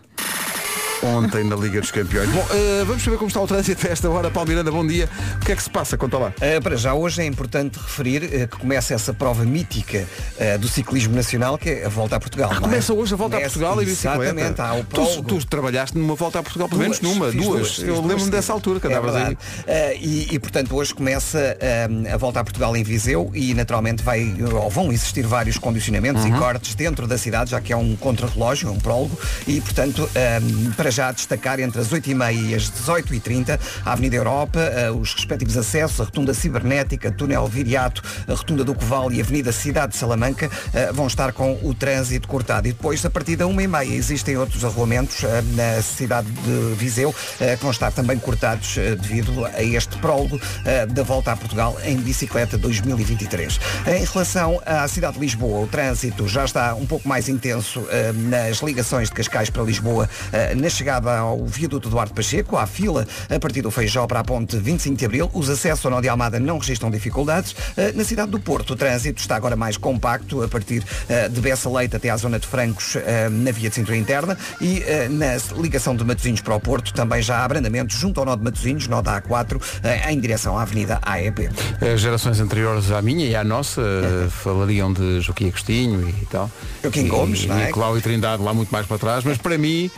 [1.02, 2.28] ontem na Liga dos Campeões.
[2.30, 4.30] Bom, eh, vamos saber como está o trânsito a esta hora.
[4.30, 5.08] Paulo Miranda, bom dia.
[5.40, 5.96] O que é que se passa?
[5.96, 6.28] Conta lá.
[6.28, 10.68] Uh, para já hoje é importante referir uh, que começa essa prova mítica uh, do
[10.68, 12.50] ciclismo nacional que é a Volta a Portugal.
[12.50, 12.60] não é?
[12.60, 14.22] Começa hoje a volta a Portugal e bicicleta.
[14.24, 15.22] Exatamente, há o tu, prólogo.
[15.40, 17.68] tu trabalhaste numa volta a Portugal, pelo menos Duas, numa, duas.
[17.74, 19.24] fiz Eu duas lembro-me dessa altura que É andavas aí.
[19.24, 19.38] verdade.
[19.66, 21.56] Uh, e, e, portanto hoje começa
[22.12, 24.34] a volta a Portugal em Viseu e naturalmente vai,
[24.70, 26.36] vão existir vários condicionamentos Uhum.
[26.36, 30.08] e cortes dentro da cidade, já que é um contrarrelógio, um prólogo, e portanto
[30.76, 35.14] para já a destacar entre as 8h30 e as 18h30, a Avenida Europa, eh, os
[35.14, 39.92] respectivos acessos, a Rotunda Cibernética, Túnel Viriato, a Rotunda do Coval e a Avenida Cidade
[39.92, 42.68] de Salamanca eh, vão estar com o trânsito cortado.
[42.68, 47.62] E depois, a partir da 1h30, existem outros arruamentos eh, na cidade de Viseu que
[47.62, 50.40] vão estar também cortados devido a este prólogo
[50.90, 53.60] da volta a Portugal em bicicleta 2023.
[53.86, 57.86] Em relação à cidade de Lisboa, o trânsito já está um pouco mais intenso
[58.28, 63.06] nas ligações de Cascais para Lisboa, eh, na chegada ao viaduto Eduardo Pacheco, à fila
[63.30, 65.30] a partir do Feijó para a ponte 25 de Abril.
[65.32, 67.54] Os acessos ao Nó de Almada não registram dificuldades.
[67.76, 71.40] Eh, Na cidade do Porto, o trânsito está agora mais compacto, a partir eh, de
[71.40, 75.36] Bessa Leite até à zona de Francos, eh, na via de cintura interna, e na
[75.60, 78.88] ligação de Matosinhos para o Porto também já há abrandamentos junto ao Nó de Matosinhos,
[78.88, 81.48] Nó da A4, eh, em direção à Avenida AEP.
[81.80, 83.80] As gerações anteriores à minha e à nossa
[84.42, 86.50] falariam de Joaquim Agostinho e tal.
[86.82, 87.68] Joaquim e, Gomes, não é?
[87.70, 89.88] E Cláudio Trindade lá muito mais para trás, mas para mim,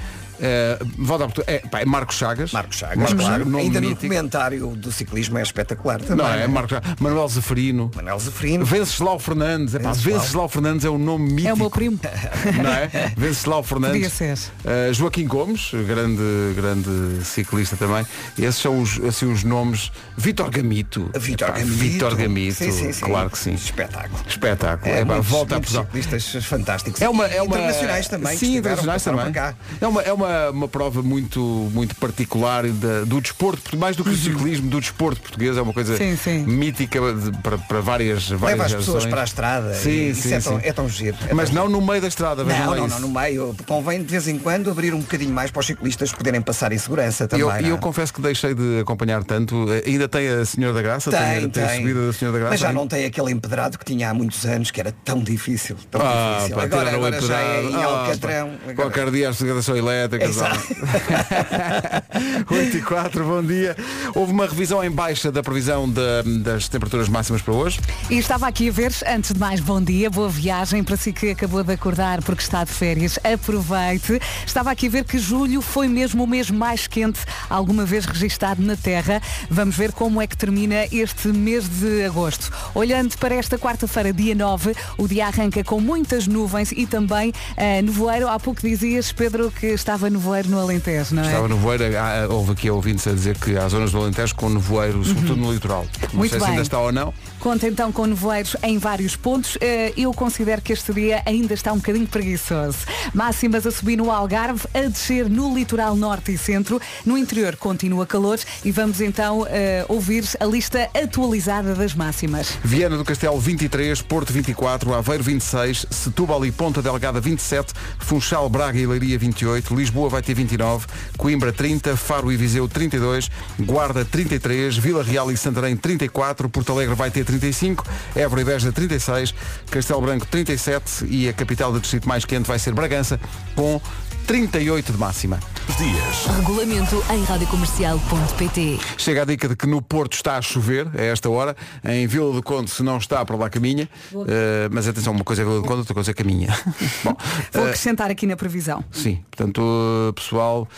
[0.99, 2.53] volta a Portu- é, pá, é Marcos Chagas.
[2.53, 3.33] Marcos Chagas, Marcos claro.
[3.33, 4.07] Chagas, nome Ainda no mítico.
[4.09, 6.16] comentário do ciclismo é espetacular também.
[6.16, 6.49] Não, é não é?
[6.49, 6.94] Marcos Chagas.
[7.01, 7.90] Manuel Zeferino.
[7.94, 8.64] Manuel Zeferino.
[8.64, 9.75] Venceslau Fernandes.
[9.75, 10.18] Epá, Venceslau.
[10.20, 11.49] Venceslau Fernandes é um nome mítico.
[11.49, 11.99] É o meu primo.
[12.62, 13.12] não é?
[13.16, 14.12] Venceslau Fernandes.
[14.12, 14.38] Podia ser.
[14.64, 16.23] Uh, Joaquim Gomes, grande,
[16.57, 18.07] grande ciclista também.
[18.38, 19.90] Esses são os, assim, os nomes.
[20.16, 21.11] Vítor Gamito.
[21.18, 21.77] Vítor Epá, Gamito.
[21.79, 22.55] Vítor Gamito.
[22.55, 23.05] Sim, sim, sim.
[23.05, 23.55] Claro que sim.
[23.55, 24.20] Espetáculo.
[24.29, 24.90] Espetáculo.
[24.92, 27.01] É, Epá, muitos- volta a ciclistas fantásticos.
[27.01, 28.37] É uma, é uma, internacionais também.
[28.37, 29.33] Sim, internacionais também.
[29.81, 31.40] É uma, é uma, uma prova muito,
[31.72, 35.56] muito particular da- do desporto, mais do que o ciclismo, do desporto português.
[35.56, 35.98] É uma coisa Uhum.
[35.98, 36.38] Sim, sim.
[36.44, 39.10] mítica de- para, para várias, várias Leva as pessoas gerações.
[39.10, 39.74] para a estrada.
[39.74, 41.16] Sim, e sim, é, tão, é tão giro.
[41.28, 43.54] é Mas tão não no meio da estrada, vejam Não, lá não, não, no meio.
[43.66, 46.78] Convém de vez em quando abrir um bocadinho mais para os ciclistas poderem passar em
[46.78, 47.42] segurança E também.
[47.46, 47.70] eu, não e é?
[47.70, 49.66] eu confesso que deixei de acompanhar tanto.
[49.72, 51.10] Eh, Ainda tem a Senhora da Graça?
[51.10, 51.78] Tem, tem, a tem.
[51.80, 52.50] subida da Senhora da Graça?
[52.52, 52.80] Mas já ainda?
[52.80, 55.76] não tem aquele empedrado que tinha há muitos anos, que era tão difícil.
[55.90, 56.56] Tão Ah, difícil.
[56.56, 57.74] pá, agora agora já é em.
[57.74, 58.48] Ah, Alcatrão.
[58.48, 58.54] pá.
[58.70, 60.13] Agora- Qualquer dia a segregação elétrica.
[60.22, 60.59] Exato.
[62.50, 63.77] 8 e 4, bom dia.
[64.14, 67.81] Houve uma revisão em baixa da previsão da- das temperaturas máximas para hoje.
[68.11, 71.31] E estava aqui a ver, antes de mais, bom dia, boa viagem para si que
[71.31, 73.18] acabou de acordar porque está de férias.
[73.24, 74.20] Aproveite.
[74.46, 78.62] Estava aqui a ver que julho foi mesmo o mês mais quente alguma vez registado
[78.62, 79.20] na Terra.
[79.50, 82.50] Vamos ver como é que termina este mês de agosto.
[82.74, 87.83] Olhando para esta quarta-feira, dia 9, o dia arranca com muitas nuvens e também eh,
[87.83, 88.29] nevoeiro.
[88.29, 91.26] Há pouco dizias, Pedro, que estava nevoeiro no Alentejo, não é?
[91.26, 91.84] Estava nevoeiro,
[92.30, 95.84] houve aqui ouvintes a dizer que há zonas do Alentejo com nevoeiro, sobretudo no litoral.
[96.02, 96.18] Não Uhum.
[96.18, 96.50] Muito sei se bem.
[96.52, 97.12] ainda está ou não.
[97.44, 99.59] Conta então com nevoeiros em vários pontos.
[99.61, 102.78] Eh, Eu considero que este dia ainda está um bocadinho preguiçoso.
[103.12, 106.80] Máximas a subir no Algarve, a descer no litoral norte e centro.
[107.04, 112.48] No interior continua calor e vamos então eh, ouvir a lista atualizada das máximas.
[112.64, 118.78] Viana do Castelo 23, Porto 24, Aveiro 26, Setúbal e Ponta Delgada 27, Funchal, Braga
[118.78, 120.87] e Leiria 28, Lisboa vai ter 29,
[121.18, 123.30] Coimbra 30, Faro e Viseu 32,
[123.61, 128.73] Guarda 33, Vila Real e Santarém 34, Porto Alegre vai ter 35, Évora e Beja
[128.73, 129.35] 36,
[129.70, 133.18] Castelo Branco 37 e a capital do distrito mais quente vai ser Bragança
[133.57, 133.81] com
[134.26, 135.38] 38 de máxima.
[135.68, 136.37] Os dias.
[136.37, 141.28] Regulamento em radiocomercial.pt Chega a dica de que no Porto está a chover a esta
[141.30, 141.56] hora.
[141.82, 143.88] Em Vila do Conde se não está, para lá caminha.
[144.28, 146.48] Eh, mas atenção, uma coisa é Vila do Conde, outra coisa é caminha.
[147.02, 147.16] Bom,
[147.52, 148.84] Vou eh, acrescentar aqui na previsão.
[148.92, 150.68] Sim, portanto, uh, pessoal,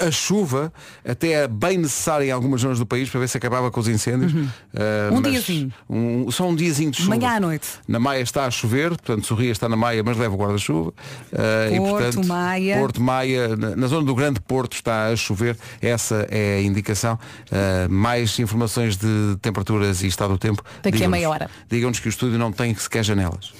[0.00, 0.72] a, a chuva
[1.08, 3.86] até é bem necessária em algumas zonas do país para ver se acabava com os
[3.88, 4.32] incêndios.
[4.32, 4.48] Uh,
[5.12, 5.72] Um diazinho.
[5.88, 7.10] um- só um diazinho de chuva.
[7.16, 7.68] Manhã à noite.
[7.86, 10.90] Na Maia está a chover, portanto, Sorria está na Maia, mas leva o guarda-chuva.
[10.90, 12.78] Uh, e, Porto, portanto, Maia.
[12.78, 15.56] Porto, Maia, na, na zona do Grande Porto está a chover.
[15.80, 17.18] Essa é a indicação.
[17.50, 20.62] Uh, mais informações de temperaturas e estado do tempo.
[20.82, 21.50] Daqui a meia hora.
[21.68, 23.52] Digam-nos que o estúdio não tem sequer janelas.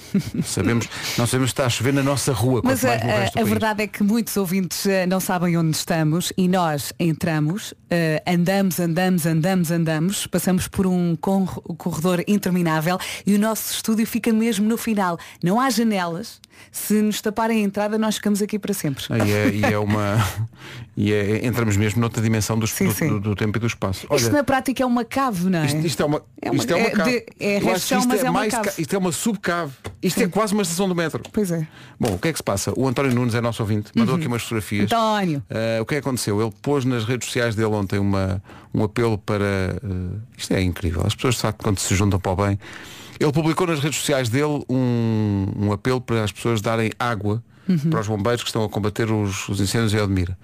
[0.43, 2.61] sabemos, não sabemos se está a chover na nossa rua.
[2.63, 6.47] Mas a, a- a verdade é que muitos ouvintes eh, não sabem onde estamos e
[6.47, 13.73] nós entramos, eh, andamos, andamos, andamos, andamos, passamos por um corredor interminável e o nosso
[13.73, 15.17] estúdio fica mesmo no final.
[15.43, 16.41] Não há janelas.
[16.71, 19.03] Se nos taparem a entrada, nós ficamos aqui para sempre.
[19.09, 20.17] Ah, E é, e é uma.
[20.95, 23.07] E é, entramos mesmo noutra dimensão do, Sim, do- sim.
[23.07, 24.05] do- do tempo e do espaço.
[24.13, 25.65] Isto na prática é uma cave, não é?
[25.65, 26.21] isto, isto é uma.
[26.39, 27.25] É uma- isto é uma é cave.
[27.39, 28.69] é isto mas é uma mais cave.
[28.69, 29.71] ca- Isto é uma subcave.
[30.03, 31.23] Isto é quase uma estação do metro.
[31.33, 31.67] Pois é.
[31.99, 32.71] Bom, o que é que se passa?
[32.77, 34.91] O António Nunes é nosso ouvinte, mandou aqui umas fotografias.
[34.91, 35.41] António.
[35.49, 36.39] Ah, o que é que aconteceu?
[36.39, 38.39] Ele pôs nas redes sociais dele ontem uma,
[38.71, 39.79] um apelo para.
[39.83, 41.01] ah, isto é incrível.
[41.07, 42.59] As pessoas de facto quando se juntam para o bem.
[43.23, 47.41] Ele publicou nas redes sociais dele um, um apelo para as pessoas darem água
[47.89, 50.37] para os bombeiros que estão a combater os, os incêndios em Odmira.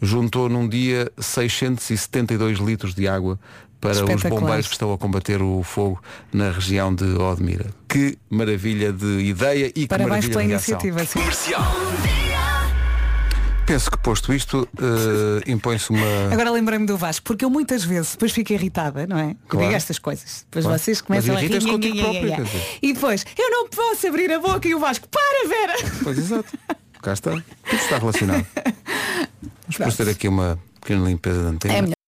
[0.00, 3.36] Juntou num dia 672 litros de água
[3.80, 6.00] para os bombeiros que estão a combater o fogo
[6.32, 7.66] na região de Odmira.
[7.88, 10.80] Que maravilha de ideia e que Parabéns maravilha pela de reação.
[10.80, 11.32] iniciativa.
[11.32, 12.29] sim.
[13.70, 16.04] Penso que posto isto, eh, impõe-se uma.
[16.32, 19.36] Agora lembrei-me do Vasco, porque eu muitas vezes depois fico irritada, não é?
[19.46, 19.64] Claro.
[19.64, 20.44] Digo estas coisas.
[20.50, 20.76] Depois Claro.
[20.80, 21.52] vocês começam a rir.
[22.82, 25.74] E depois, eu não posso abrir a boca e o Vasco, para Vera!
[26.02, 26.52] Pois exato.
[27.00, 27.30] Cá está.
[27.30, 27.44] Tudo
[27.80, 28.44] está relacionado.
[29.62, 31.74] Vamos proceder aqui uma pequena limpeza da antena.
[31.92, 31.99] É.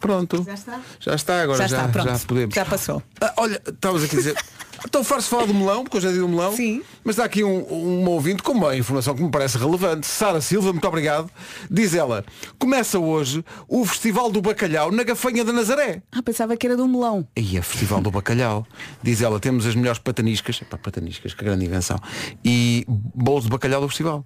[0.00, 0.44] Pronto.
[0.44, 0.80] Já está?
[1.00, 2.08] Já está, agora Já já, está, pronto.
[2.08, 2.54] já podemos.
[2.54, 3.02] Já passou.
[3.20, 4.36] Ah, olha, estavas aqui a dizer.
[4.84, 6.54] Estou farto de falar do melão, porque hoje é dia do melão.
[6.54, 6.82] Sim.
[7.02, 10.06] Mas está aqui um, um ouvinte com uma informação que me parece relevante.
[10.06, 11.30] Sara Silva, muito obrigado.
[11.70, 12.24] Diz ela,
[12.58, 16.02] começa hoje o Festival do Bacalhau na Gafanha da Nazaré.
[16.12, 17.26] Ah, pensava que era do melão.
[17.34, 18.66] E é Festival do Bacalhau.
[19.02, 20.60] Diz ela, temos as melhores pataniscas.
[20.60, 21.98] Epá, pataniscas, que grande invenção.
[22.44, 24.24] E bolos de bacalhau do festival.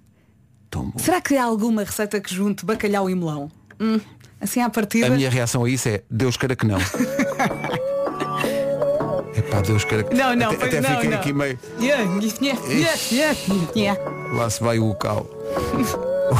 [0.97, 3.49] Será que há alguma receita que junte bacalhau e melão?
[3.79, 3.99] Hum,
[4.41, 5.07] assim à partida.
[5.07, 6.79] A minha reação a isso é Deus queira que não.
[9.35, 11.17] Epá, Deus queira que Não, não, Até, pois até não, fiquei não.
[11.17, 11.57] aqui meio.
[11.79, 13.37] Yeah, yeah, yeah, yeah,
[13.75, 14.01] yeah.
[14.33, 15.25] Lá se vai o cal.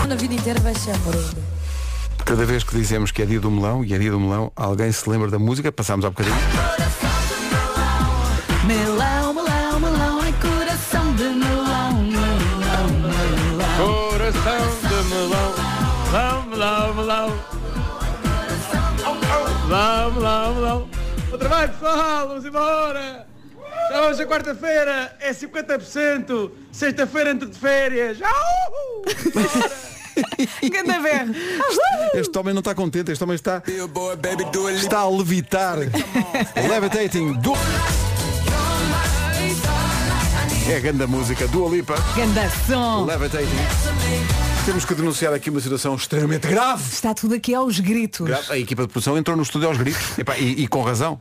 [0.07, 1.15] Na vida inteira vai ser amor.
[2.25, 4.91] Cada vez que dizemos que é dia do melão e é dia do melão, alguém
[4.91, 6.35] se lembra da música, passámos há bocadinho.
[8.65, 14.09] Melão, melão, melão, ai coração de melão, melão, melão.
[14.09, 15.53] Coração de melão,
[16.11, 17.60] melão, melão, melão.
[19.71, 20.89] Melão, melão, melão.
[21.31, 23.25] O trabalho pessoal, vamos embora.
[23.89, 26.51] Já hoje é quarta-feira, é 50%.
[26.73, 28.17] Sexta-feira entre de férias.
[28.21, 29.01] Au!
[30.69, 31.33] Ganda berro.
[32.13, 33.63] Este homem não está contente, este homem está.
[34.75, 35.77] Está a levitar.
[35.77, 37.35] Levitating.
[37.35, 37.53] Du...
[40.71, 41.45] É a grande música.
[41.49, 41.95] Dua Lipa.
[42.15, 43.03] Ganda som.
[43.03, 43.45] Levitating.
[44.65, 46.81] Temos que denunciar aqui uma situação extremamente grave.
[46.81, 48.25] Está tudo aqui aos gritos.
[48.25, 48.53] Grave.
[48.53, 50.17] A equipa de produção entrou no estúdio aos gritos.
[50.17, 51.19] Epá, e, e com razão.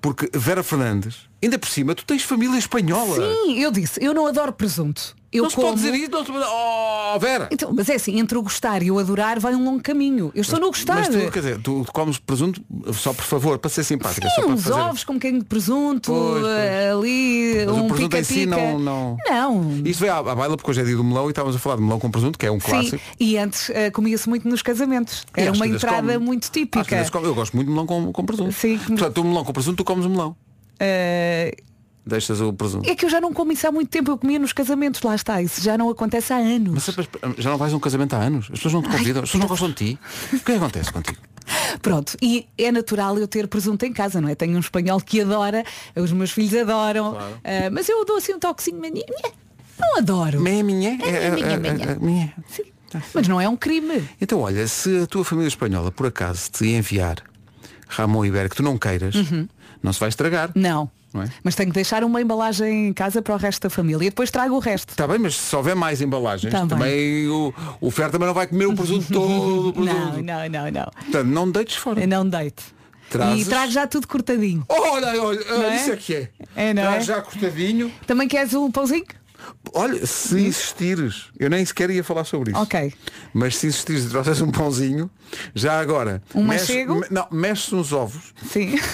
[0.00, 3.16] Porque Vera Fernandes, ainda por cima, tu tens família espanhola.
[3.16, 5.16] Sim, eu disse, eu não adoro presunto.
[5.34, 5.66] Eu não como...
[5.68, 6.10] pode dizer isso.
[6.10, 6.30] Não se.
[6.32, 7.48] Oh, Vera!
[7.50, 10.30] Então, mas é assim, entre o gostar e o adorar vai um longo caminho.
[10.34, 10.94] Eu estou no gostar.
[10.94, 14.28] Mas tu, quer dizer, tu comes presunto só por favor, para ser simpática.
[14.28, 14.80] só Sim, para uns fazer...
[14.80, 16.46] ovos com um bocadinho de presunto, Pois, pois.
[16.46, 19.16] eh, ali, Mas um o presunto em si não, não...
[19.28, 19.82] Não.
[19.84, 21.76] Isto veio à, à baila porque hoje é dia do melão e estávamos a falar
[21.76, 23.02] de melão com presunto, que é um Sim, clássico.
[23.18, 25.24] e antes eh, comia-se muito nos casamentos.
[25.36, 26.18] Era uma entrada come.
[26.24, 27.04] muito típica.
[27.22, 28.52] Eu gosto muito de melão com, com presunto.
[28.52, 28.78] Sim.
[28.78, 30.36] Portanto, tu melão com presunto, tu comes o melão.
[30.78, 31.54] Eh,
[32.06, 32.88] Deixas o presunto.
[32.88, 35.14] é que eu já não como isso há muito tempo, eu comia nos casamentos, lá
[35.14, 36.74] está, isso já não acontece há anos.
[36.74, 38.44] Mas sempre- já não vais a um casamento há anos?
[38.46, 39.98] As pessoas não te convidam, as pessoas não gostam de ti.
[40.26, 41.18] O que é que acontece contigo?
[41.80, 44.34] Pronto, e é natural eu ter presunto em casa, não é?
[44.34, 45.64] Tenho um espanhol que adora,
[45.96, 49.32] os meus filhos adoram, eh, mas eu dou assim um toquezinho, mas nhé, nhé,
[49.80, 50.40] não adoro.
[50.40, 50.98] Meia minha?
[51.02, 51.98] É minha, minha.
[52.00, 52.34] minha.
[53.12, 54.06] Mas não é um crime.
[54.20, 57.16] Então olha, se a tua família espanhola por acaso te enviar
[57.88, 59.14] Ramon Iber que tu não queiras,
[59.82, 60.50] não se vai estragar.
[60.54, 60.90] Não.
[61.14, 61.28] Não é?
[61.44, 64.30] Mas tenho que deixar uma embalagem em casa para o resto da família e depois
[64.32, 64.90] trago o resto.
[64.90, 68.48] Está bem, mas se houver mais embalagens, Tá também o, o Fer também não vai
[68.48, 69.68] comer o presunto todo.
[69.68, 70.20] o presunto.
[70.22, 70.90] Não, não, não, não.
[71.04, 72.00] Portanto, não deites fora.
[72.00, 72.62] Eu não deito.
[73.10, 74.64] Trazes- E trago já tudo cortadinho.
[74.68, 75.76] Olha, olha, Não é?
[75.76, 76.28] isso é que é.
[76.56, 77.06] É, não Traz é?
[77.06, 77.92] já cortadinho.
[78.06, 79.04] Também queres um pãozinho?
[79.72, 82.60] Olha, se insistires, eu nem sequer ia falar sobre isso.
[82.60, 82.92] Ok.
[83.32, 85.10] Mas se insistires e trouxeres um pãozinho,
[85.54, 86.22] já agora.
[86.34, 86.94] Um mexe- machego?
[87.00, 88.32] me- não, mexe uns ovos.
[88.50, 88.74] Sim.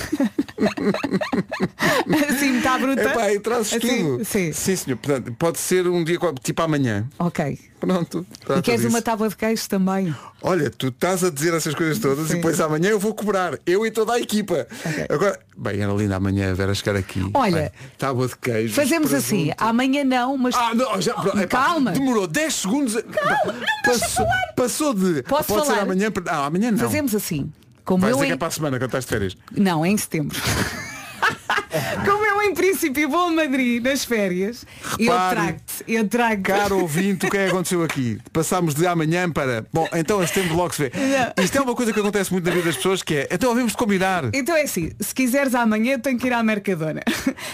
[2.29, 3.03] assim está bruta.
[3.03, 4.25] Epá, e trazes Assim, tudo.
[4.25, 4.53] Sim.
[4.53, 4.97] Sim, senhor.
[4.97, 7.07] Portanto, pode ser um dia tipo amanhã.
[7.19, 7.59] Ok.
[7.81, 8.27] Pronto.
[8.59, 8.93] E queres disso.
[8.95, 10.14] uma tábua de queijo também?
[10.43, 12.35] Olha, tu estás a dizer essas coisas todas Sim.
[12.35, 13.59] e depois amanhã eu vou cobrar.
[13.66, 14.66] Eu e toda a equipa.
[15.09, 17.29] Agora, bem, era linda amanhã a Vera chegar aqui.
[17.35, 18.75] Olha, Bem, tábua de queijo.
[18.75, 20.55] Fazemos assim, amanhã não, mas.
[20.55, 21.93] Ah, não, já, epá, Calma.
[21.93, 22.95] Demorou 10 segundos.
[22.95, 25.23] Calma, passou, passou de.
[25.23, 25.83] Posso pode ser falar?
[25.83, 26.11] amanhã.
[26.11, 26.79] para- Ah, amanhã não.
[26.79, 27.51] Fazemos assim.
[27.85, 28.35] Como Vais eu dizer que em...
[28.35, 29.37] é para a semana quando estás de férias.
[29.57, 30.38] Não, é em setembro.
[32.05, 34.64] Como eu em princípio vou a Madrid nas férias,
[34.98, 35.85] eu Repare, trago-te.
[35.87, 38.18] Eu trago Caro ouvinte, o que é que aconteceu aqui?
[38.33, 39.66] Passámos de amanhã para.
[39.72, 40.92] Bom, então a setembro logo se vê.
[40.94, 41.44] Não.
[41.44, 43.29] Isto é uma coisa que acontece muito na vida das pessoas que é.
[43.31, 44.31] Então havemos de combinar.
[44.33, 47.00] Então é assim, se quiseres amanhã tenho que ir à Mercadona.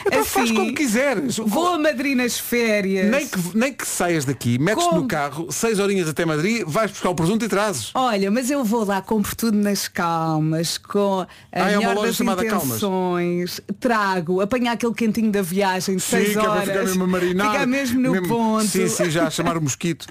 [0.06, 1.36] Então faz como quiseres.
[1.38, 3.10] Vou a Madrid nas férias.
[3.10, 5.02] Nem que, nem que saias daqui, metes Como?
[5.02, 7.90] no carro, seis horinhas até Madrid, vais buscar o presunto e trazes.
[7.94, 12.06] Olha, mas eu vou lá, compro tudo nas calmas, com a Ah, é uma loja
[12.08, 12.66] das chamada Calmas?
[12.66, 16.84] intenções, trago, apanhar aquele cantinho da viagem de Sim, seis que é para horas, ficar
[16.84, 17.52] mesmo a marinar.
[17.52, 18.66] ficar mesmo no ponto.
[18.66, 20.06] Sim, sim, já a chamar o mosquito.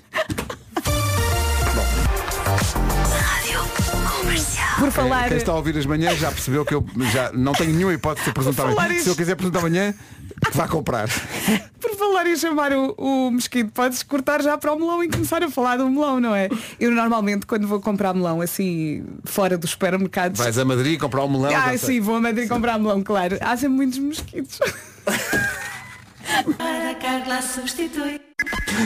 [4.77, 7.53] Por falar, Quem, quem está a ouvir as manhãs já percebeu que eu já não
[7.53, 8.99] tenho nenhuma hipótese de apresentar amanhã.
[8.99, 9.93] Se eu quiser apresentar amanhã,
[10.41, 11.07] que vá comprar.
[11.79, 15.43] por falar em chamar o, o mosquito, podes cortar já para o melão e começar
[15.43, 16.49] a falar do melão, não é?
[16.79, 20.39] Eu normalmente quando vou comprar melão assim fora dos supermercados.
[20.39, 21.51] Vais a Madrid comprar um melão.
[21.55, 23.37] Ah, sim, vou a Madrid comprar melão, claro.
[23.41, 24.59] Há sempre muitos mosquitos.
[26.57, 28.19] Para Carla substitui.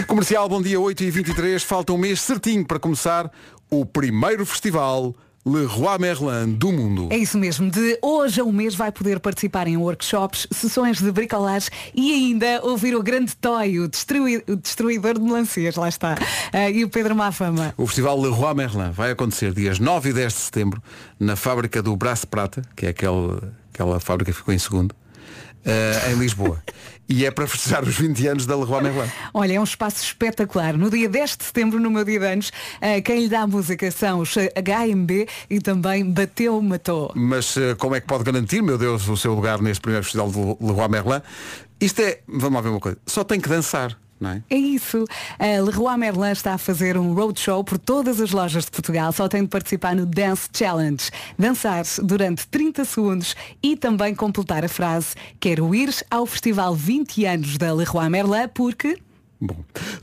[0.08, 3.32] Comercial, bom dia 8 e 23 Falta um mês certinho para começar
[3.70, 7.08] o primeiro festival Leroy Merlin do mundo.
[7.12, 11.12] É isso mesmo, de hoje a um mês vai poder participar em workshops, sessões de
[11.12, 16.16] bricolagem e ainda ouvir o grande Toy, o, o destruidor de melancias, lá está,
[16.52, 17.74] Ah, e o Pedro Mafama.
[17.78, 20.84] O festival Leroy Merlin vai acontecer dias 9 e 10 de setembro
[21.20, 23.40] na fábrica do Braço Prata, que é aquele,
[23.74, 24.94] aquela fábrica que ficou em segundo,
[25.66, 26.64] eh, em Lisboa.
[27.08, 29.12] e é para festejar os 20 anos da Leroy Merlin.
[29.34, 30.78] Olha, é um espaço espetacular.
[30.78, 33.48] No dia 10 de setembro, no meu dia de anos, ah, quem lhe dá a
[33.48, 37.12] música são os HMB e também Bateu Matou.
[37.16, 40.30] Mas eh, como é que pode garantir, meu Deus, o seu lugar neste primeiro festival
[40.30, 41.22] do Leroy Merlin?
[41.82, 44.44] Isto é, vamos lá ver uma coisa, só tem que dançar, não é?
[44.50, 45.06] É isso.
[45.38, 49.12] A Leroy Merlin está a fazer um roadshow por todas as lojas de Portugal.
[49.12, 51.10] Só tem de participar no Dance Challenge.
[51.38, 57.58] Dançar durante 30 segundos e também completar a frase Quero ir ao Festival 20 anos
[57.58, 58.98] da Leroy Merlin porque...
[59.42, 59.56] Bom,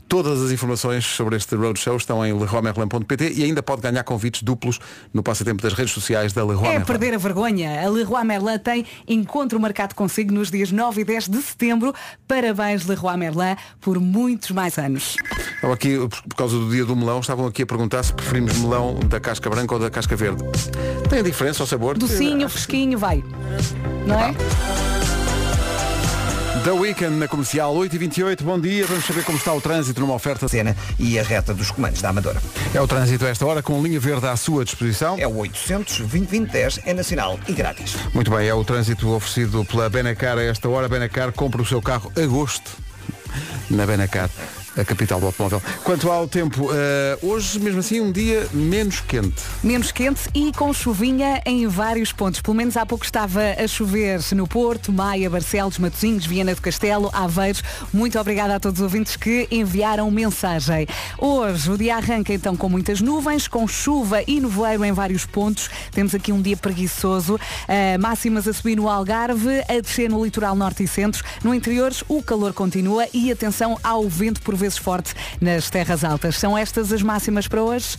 [0.07, 4.79] todas as informações sobre este roadshow estão em leroymerlin.pt e ainda pode ganhar convites duplos
[5.13, 6.85] no passatempo das redes sociais da Leroy É Merlin.
[6.85, 7.85] perder a vergonha.
[7.85, 11.93] A Leroy Merlin tem encontro marcado consigo nos dias 9 e 10 de setembro.
[12.27, 15.15] Parabéns, Leroy Merlin, por muitos mais anos.
[15.55, 18.57] Estava aqui, por por causa do dia do melão, estavam aqui a perguntar se preferimos
[18.57, 20.43] melão da casca branca ou da casca verde.
[21.09, 21.97] Tem a diferença ao sabor?
[21.97, 23.23] Docinho, fresquinho, vai.
[24.05, 24.33] Não é?
[26.67, 30.49] The Weekend na comercial 8h28, bom dia, vamos saber como está o trânsito numa oferta.
[30.49, 32.41] Cena e a reta dos comandos da Amadora.
[32.73, 35.15] É o trânsito a esta hora com linha verde à sua disposição.
[35.17, 37.95] É o 800 2010 é nacional e grátis.
[38.13, 40.89] Muito bem, é o trânsito oferecido pela Benacar a esta hora.
[40.89, 42.69] Benacar compra o seu carro agosto
[43.69, 44.29] na Benacar,
[44.77, 45.61] a capital do automóvel.
[45.83, 49.41] Quanto ao tempo, eh, hoje mesmo assim um dia menos quente.
[49.63, 52.41] Menos quente e com chuvinha em vários pontos.
[52.41, 57.09] Pelo menos há pouco estava a chover no Porto, Maia, Barcelos, Matosinhos, Viana do Castelo,
[57.11, 57.63] Aveiros.
[57.91, 60.87] Muito obrigada a todos os ouvintes que enviaram mensagem.
[61.17, 65.69] Hoje o dia arranca então com muitas nuvens, com chuva e nevoeiro em vários pontos.
[65.91, 67.39] Temos aqui um dia preguiçoso.
[67.67, 71.23] Ah, máximas a subir no Algarve, a descer no litoral norte e centro.
[71.43, 76.37] No interior o calor continua e atenção ao vento por vezes forte nas terras altas.
[76.37, 77.97] São estas as máximas para hoje?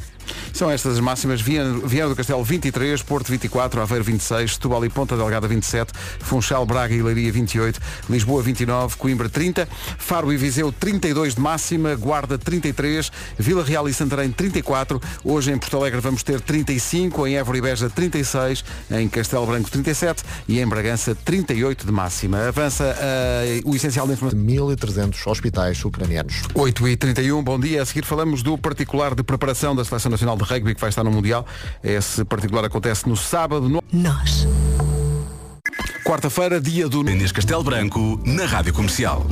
[0.53, 1.41] São estas as máximas.
[1.41, 6.95] Viana, do Castelo 23, Porto 24, Aveiro 26, Setúbal e Ponta Delgada 27, Funchal, Braga
[6.95, 13.11] e Leiria 28, Lisboa 29, Coimbra 30, Faro e Viseu 32 de máxima, Guarda 33,
[13.38, 17.61] Vila Real e Santarém 34, hoje em Porto Alegre vamos ter 35, em Évora e
[17.61, 22.49] Beja 36, em Castelo Branco 37 e em Bragança 38 de máxima.
[22.49, 24.38] Avança eh, o essencial da informação.
[24.38, 26.43] 1.300 hospitais ucranianos.
[26.55, 27.83] 8 e 31 bom dia.
[27.83, 31.04] A seguir falamos do particular de preparação da Seleção Nacional de Rugby que vai estar
[31.04, 31.46] no Mundial.
[31.83, 33.68] Esse particular acontece no sábado.
[33.68, 33.83] No...
[33.92, 34.46] Nós.
[36.04, 37.00] Quarta-feira, dia do...
[37.00, 39.26] Inês Castelo Branco, na Rádio Comercial.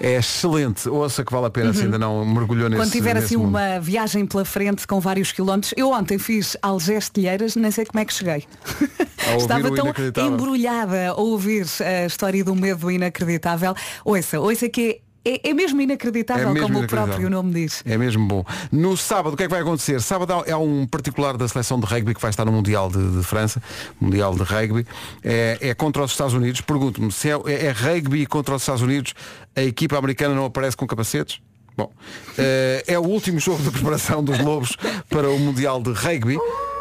[0.00, 0.88] É excelente.
[0.88, 3.50] Ouça que vale a pena se ainda não mergulhou nesse Quando tiver nesse assim mundo.
[3.50, 8.04] uma viagem pela frente com vários quilómetros, eu ontem fiz Algestilheiras, nem sei como é
[8.06, 8.44] que cheguei.
[9.36, 13.74] Estava tão embrulhada a ouvir a história do medo inacreditável.
[14.02, 17.04] Ouça, ouça que é, é mesmo inacreditável, É mesmo como inacreditável.
[17.04, 17.82] o próprio nome diz.
[17.84, 18.44] É mesmo bom.
[18.72, 20.00] No sábado, o que é que vai acontecer?
[20.00, 23.18] Sábado há- é um particular da seleção de rugby que vai estar no Mundial de,
[23.18, 23.62] de França,
[24.00, 24.86] Mundial de Rugby.
[25.22, 26.60] É, é contra os Estados Unidos.
[26.60, 29.14] Pergunto-me, se é, é rugby contra os Estados Unidos,
[29.54, 31.40] a equipa americana não aparece com capacetes?
[31.76, 31.90] Bom,
[32.36, 34.76] eh, é o último jogo de preparação dos Lobos
[35.08, 36.36] para o Mundial de Rugby,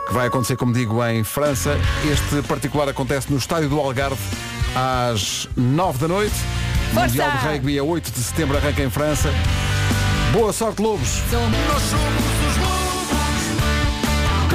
[0.07, 1.77] que vai acontecer, como digo, em França.
[2.11, 4.17] Este particular acontece no Estádio do Algarve
[4.75, 6.35] às 9 da noite.
[6.93, 7.07] Força!
[7.07, 9.29] Mundial de Rugby a 8 de setembro arranca em França.
[10.33, 11.21] Boa sorte, Lobos!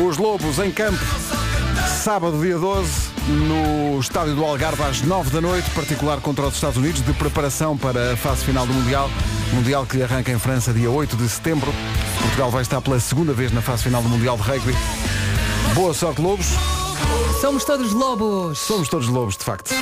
[0.07, 0.99] Os Lobos em campo,
[2.03, 2.91] sábado, dia 12,
[3.29, 7.77] no Estádio do Algarve, às 9 da noite, particular contra os Estados Unidos, de preparação
[7.77, 9.09] para a fase final do Mundial.
[9.53, 11.73] Mundial que arranca em França, dia 8 de setembro.
[12.21, 14.75] Portugal vai estar pela segunda vez na fase final do Mundial de Rugby.
[15.75, 16.49] Boa sorte, Lobos!
[17.41, 18.59] Somos todos lobos.
[18.59, 19.75] Somos todos lobos, de facto.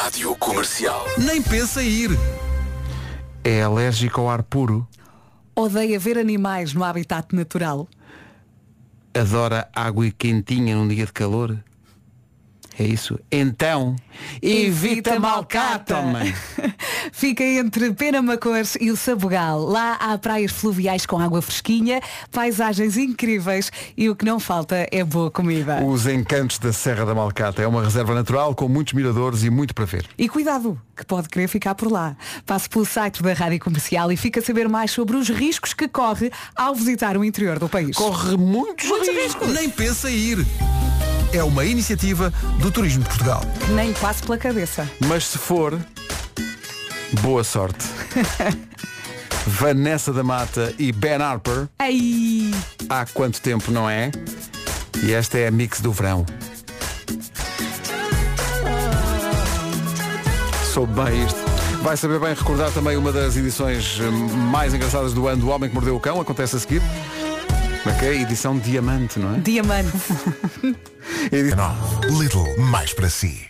[0.00, 1.04] Rádio Comercial.
[1.18, 2.10] Nem pensa em ir.
[3.42, 4.86] É alérgico ao ar puro.
[5.56, 7.88] Odeia ver animais no habitat natural.
[9.12, 11.58] Adora água quentinha num dia de calor.
[12.78, 13.18] É isso?
[13.30, 13.96] Então,
[14.40, 16.32] evita malcata, mãe.
[17.12, 19.60] Fica entre Penamacores e o Sabugal.
[19.60, 25.02] Lá há praias fluviais com água fresquinha, paisagens incríveis e o que não falta é
[25.02, 25.84] boa comida.
[25.84, 29.74] Os encantos da Serra da Malcata é uma reserva natural com muitos miradores e muito
[29.74, 30.06] para ver.
[30.16, 32.16] E cuidado, que pode querer ficar por lá.
[32.46, 35.88] Passe pelo site da Rádio Comercial e fica a saber mais sobre os riscos que
[35.88, 37.96] corre ao visitar o interior do país.
[37.96, 39.52] Corre muitos, riscos.
[39.52, 40.46] Nem pensa em ir.
[41.32, 43.42] É uma iniciativa do Turismo de Portugal.
[43.74, 44.88] Nem passe pela cabeça.
[45.06, 45.78] Mas se for,
[47.20, 47.84] boa sorte.
[49.46, 51.68] Vanessa da Mata e Ben Harper.
[51.78, 52.50] Ai!
[52.88, 54.10] Há quanto tempo, não é?
[55.02, 56.24] E esta é a mix do verão.
[60.72, 61.38] Soube bem isto.
[61.82, 63.98] Vai saber bem recordar também uma das edições
[64.50, 66.20] mais engraçadas do ano do Homem que Mordeu o Cão.
[66.20, 66.82] Acontece a seguir.
[67.82, 68.14] Como é que é?
[68.20, 69.38] Edição diamante, não é?
[69.38, 69.92] Diamante.
[71.30, 71.76] Edição...
[72.18, 73.46] Little, mais para si.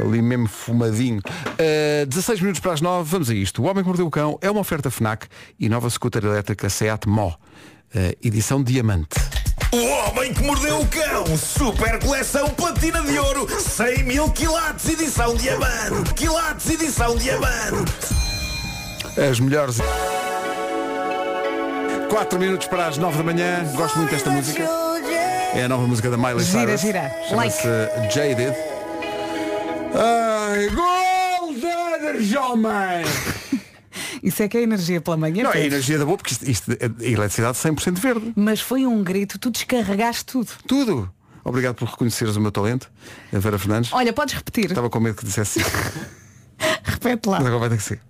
[0.00, 1.20] Ali mesmo fumadinho.
[1.20, 3.62] Uh, 16 minutos para as 9, vamos a isto.
[3.62, 5.26] O Homem que Mordeu o Cão é uma oferta FNAC
[5.58, 7.28] e nova scooter elétrica Seat Mó.
[7.28, 9.16] Uh, edição diamante.
[9.74, 15.34] O homem que mordeu o cão, super coleção platina de ouro, 100 mil quilates, edição
[15.34, 17.92] diamante, quilates, edição diamante.
[19.16, 19.78] As melhores.
[22.14, 23.64] 4 minutos para as 9 da manhã.
[23.74, 24.62] Gosto muito desta música.
[25.52, 26.80] É a nova música da Miley Gira, Cyrus.
[26.80, 27.12] gira.
[27.28, 27.66] Chama-se
[28.08, 28.54] Jaded.
[29.92, 33.04] Ai, Golden Homem!
[34.22, 35.42] Isso é que é energia pela manhã.
[35.42, 38.32] Não, é energia da boa, porque isto, isto é eletricidade 100% verde.
[38.36, 40.52] Mas foi um grito, tu descarregaste tudo.
[40.68, 41.10] Tudo.
[41.42, 42.92] Obrigado por reconheceres o meu talento,
[43.32, 43.92] a Vera Fernandes.
[43.92, 44.66] Olha, podes repetir.
[44.66, 45.58] Estava com medo que dissesse.
[46.84, 47.38] Repete lá.
[47.38, 48.00] Mas agora vai ter que ser.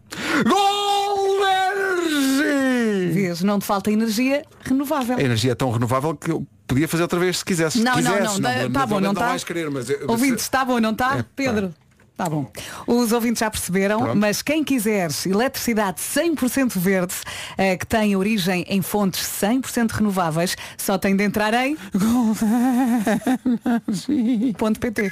[3.14, 5.16] Vês, não te falta energia renovável.
[5.16, 7.78] A energia é tão renovável que eu podia fazer outra vez se quisesse.
[7.80, 9.36] Não, se não, quisesse, não, tá- tá bom, não tá?
[10.00, 11.18] eu- Ouvintes, está bom, não está?
[11.18, 11.24] É.
[11.36, 11.74] Pedro?
[12.14, 12.48] Está bom.
[12.86, 14.16] Os ouvintes já perceberam, Pronto.
[14.16, 17.12] mas quem quiser eletricidade 100% verde,
[17.58, 21.76] eh, que tem origem em fontes 100% renováveis, só tem de entrar em
[24.56, 25.10] ponto .pt.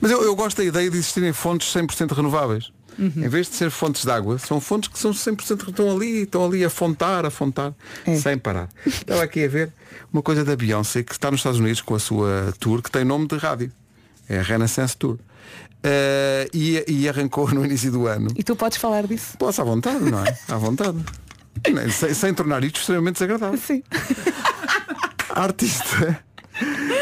[0.00, 2.72] Mas eu, eu gosto da ideia de existirem fontes 100% renováveis.
[2.98, 3.12] Uhum.
[3.16, 6.44] Em vez de ser fontes de água, são fontes que são 100% estão ali, estão
[6.44, 7.72] ali a fontar, a fontar,
[8.06, 8.16] É.
[8.16, 8.68] sem parar.
[8.86, 9.72] Estava aqui a ver
[10.12, 13.04] uma coisa da Beyoncé que está nos Estados Unidos com a sua tour que tem
[13.04, 13.70] nome de rádio.
[14.28, 15.18] É a Renaissance Tour.
[15.84, 18.28] Eh, e, e arrancou no início do ano.
[18.36, 19.36] E tu podes falar disso?
[19.36, 20.38] Posso à vontade, não é?
[20.48, 20.96] À vontade.
[21.92, 23.58] Sem, sem tornar isto extremamente desagradável.
[23.58, 23.82] Sim.
[25.30, 26.20] A artista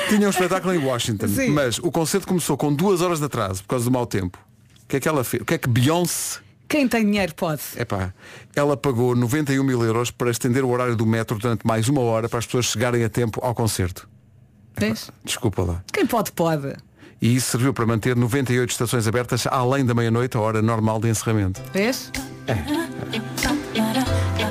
[0.09, 1.51] tinha um espetáculo em Washington, Sim.
[1.51, 4.39] mas o concerto começou com duas horas de atraso por causa do mau tempo.
[4.91, 5.41] O que é que ela fez?
[5.41, 7.63] O que é que Beyoncé Quem tem dinheiro pode.
[7.77, 8.13] Epá,
[8.57, 12.29] ela pagou 91 mil euros para estender o horário do metro durante mais uma hora
[12.29, 14.09] para as pessoas chegarem a tempo ao concerto.
[14.77, 15.09] Vês?
[15.25, 15.85] Desculpa lá.
[15.93, 16.75] Quem pode, pode.
[17.23, 21.09] E isso serviu para manter 98 estações abertas além da meia-noite, a hora normal de
[21.09, 21.63] encerramento.
[21.73, 22.11] Vês?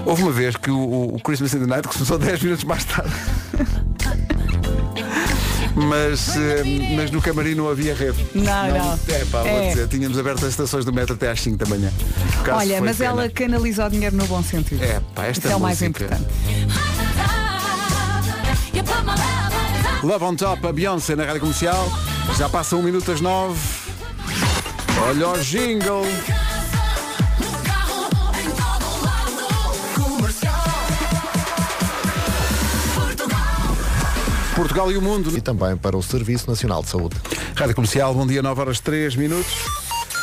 [0.05, 3.11] Houve uma vez que o, o Christmas in the Night começou 10 minutos mais tarde.
[5.75, 6.63] Mas, eh,
[6.95, 8.25] mas no camarim não havia rede.
[8.35, 8.99] Não, não.
[9.07, 9.69] É pá, vou É.
[9.69, 11.91] dizer, tínhamos aberto as estações do metro até às 5 da manhã.
[12.39, 13.09] O caso Olha, foi mas pena.
[13.11, 14.83] ela canaliza o dinheiro no bom sentido.
[14.83, 16.05] É, pá, esta Isso é o mais música.
[16.05, 16.29] importante.
[20.03, 21.91] Love on Top, a Beyoncé na rádio comercial.
[22.37, 23.59] Já passa um minuto às 9.
[25.07, 26.05] Olha o jingle.
[34.59, 35.31] Portugal e o mundo.
[35.37, 37.15] E também para o Serviço Nacional de Saúde.
[37.55, 39.78] Rádio Comercial, bom dia, 9 horas 3 minutos.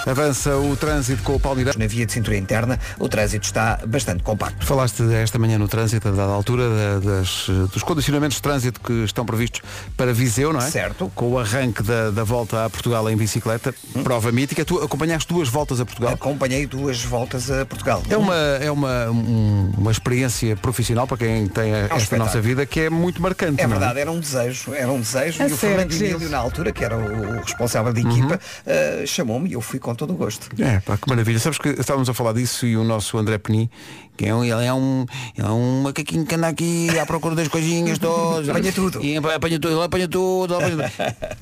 [0.06, 1.74] Avança o trânsito com o Palmeiras.
[1.76, 4.64] Na via de cintura interna, o trânsito está bastante compacto.
[4.64, 8.92] Falaste esta manhã no trânsito, a dada altura, da- das, dos condicionamentos de trânsito que
[9.04, 9.62] estão previstos
[9.96, 10.70] para Viseu, não é?
[10.70, 11.10] Certo.
[11.14, 14.64] Com o arranque da, da volta a Portugal em bicicleta, prova mítica.
[14.64, 16.14] Tu acompanhaste duas voltas a Portugal?
[16.14, 18.00] Acompanhei duas voltas a Portugal.
[18.08, 22.26] É uma, é uma, um- uma experiência profissional para quem tem a- esta espetáculo.
[22.26, 23.60] nossa vida que é muito marcante.
[23.60, 25.92] É não verdade, era um desejo, era um desejo A e o Fernando.
[25.92, 28.10] Emílio, na altura, que era o, o responsável da Uhum.
[28.10, 30.48] equipa, eh, chamou-me e eu fui com todo o gosto.
[30.60, 31.38] É, pá, que maravilha.
[31.38, 33.70] Sabes que estávamos a falar disso e o nosso André Peni,
[34.16, 37.34] que é um, ele é um, ele é um macaquinho que anda aqui à procura
[37.34, 38.48] das coisinhas todas.
[38.48, 39.02] Apanha tudo.
[39.02, 40.54] E apanha tudo, ele apanha tudo.
[40.54, 41.36] ele apanha tudo.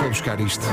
[0.00, 0.64] Foi buscar isto.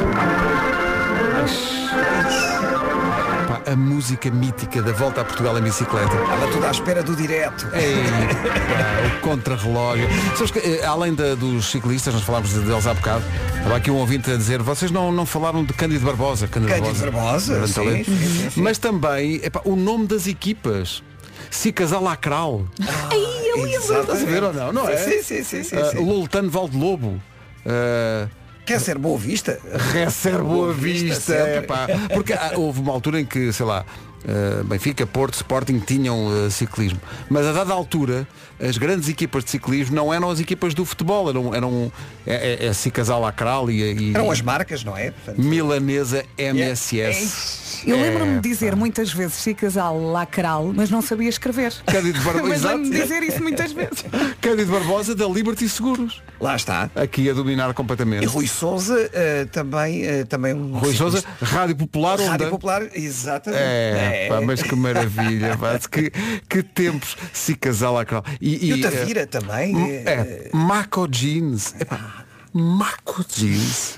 [3.68, 6.16] A música mítica da volta a Portugal em bicicleta.
[6.16, 7.68] Estava tudo à espera do direto.
[7.74, 7.96] Ei,
[8.44, 10.08] pá, o contrarrelógio.
[10.36, 13.24] Sabes que, eh, além da- dos ciclistas, nós falámos de- deles há bocado,
[13.58, 16.48] estava aqui um ouvinte a dizer, vocês não, não falaram de Cândido Barbosa.
[16.48, 18.62] Cândido, Cândido Barbosa, grande sim, sim, sim.
[18.62, 21.04] Mas também epá, o nome das equipas.
[21.50, 22.66] Cicasal Lacral.
[22.82, 23.18] Ai,
[23.52, 24.02] eu lembro.
[24.02, 24.74] Estás a ver ou não?
[24.74, 24.98] Não é?
[24.98, 25.98] Sim, sim, sim, sim, Ah, sim.
[26.06, 27.22] Loltano Valdelobo.
[27.66, 28.30] Uh,
[28.68, 29.62] Quer ser Boa Vista?
[29.94, 31.52] Recebe Boa Vista, sempre.
[31.54, 31.88] é pá.
[32.14, 33.86] Porque houve uma altura em que, sei lá,
[34.28, 37.00] ah, Benfica, Porto, Sporting tinham ah, ciclismo.
[37.30, 38.28] Mas a dada altura,
[38.60, 41.92] as grandes equipas de ciclismo não eram as equipas do futebol, eram, eram
[42.26, 45.12] é, é, é Cicasal Lacral e, e Eram as marcas, não é?
[45.12, 47.68] Portanto, Milanesa MSS.
[47.86, 51.74] Eu É, lembro-me de dizer muitas vezes Chicasal Lacral, mas não sabia escrever.
[51.86, 52.48] Cândido Barbosa.
[52.48, 54.06] mas lembro-me dizer isso muitas vezes.
[54.42, 56.22] Cândido Barbosa da Liberty Seguros.
[56.40, 56.90] Lá está.
[56.96, 58.24] Aqui a dominar completamente.
[58.24, 61.46] E Rui Souza eh, também, eh, também um Rui Sousa, ciclista.
[61.46, 62.50] Rádio Popular, Rádio Onda.
[62.50, 63.62] Popular, exatamente.
[64.08, 66.12] É, pá, mas que maravilha, pá, que,
[66.50, 68.24] que tempos se casal aquela.
[68.42, 69.76] E, o eh, Tavira também.
[70.06, 71.76] É, Maco Jeans.
[71.80, 72.27] Epá,
[72.58, 73.96] Maco Jeans.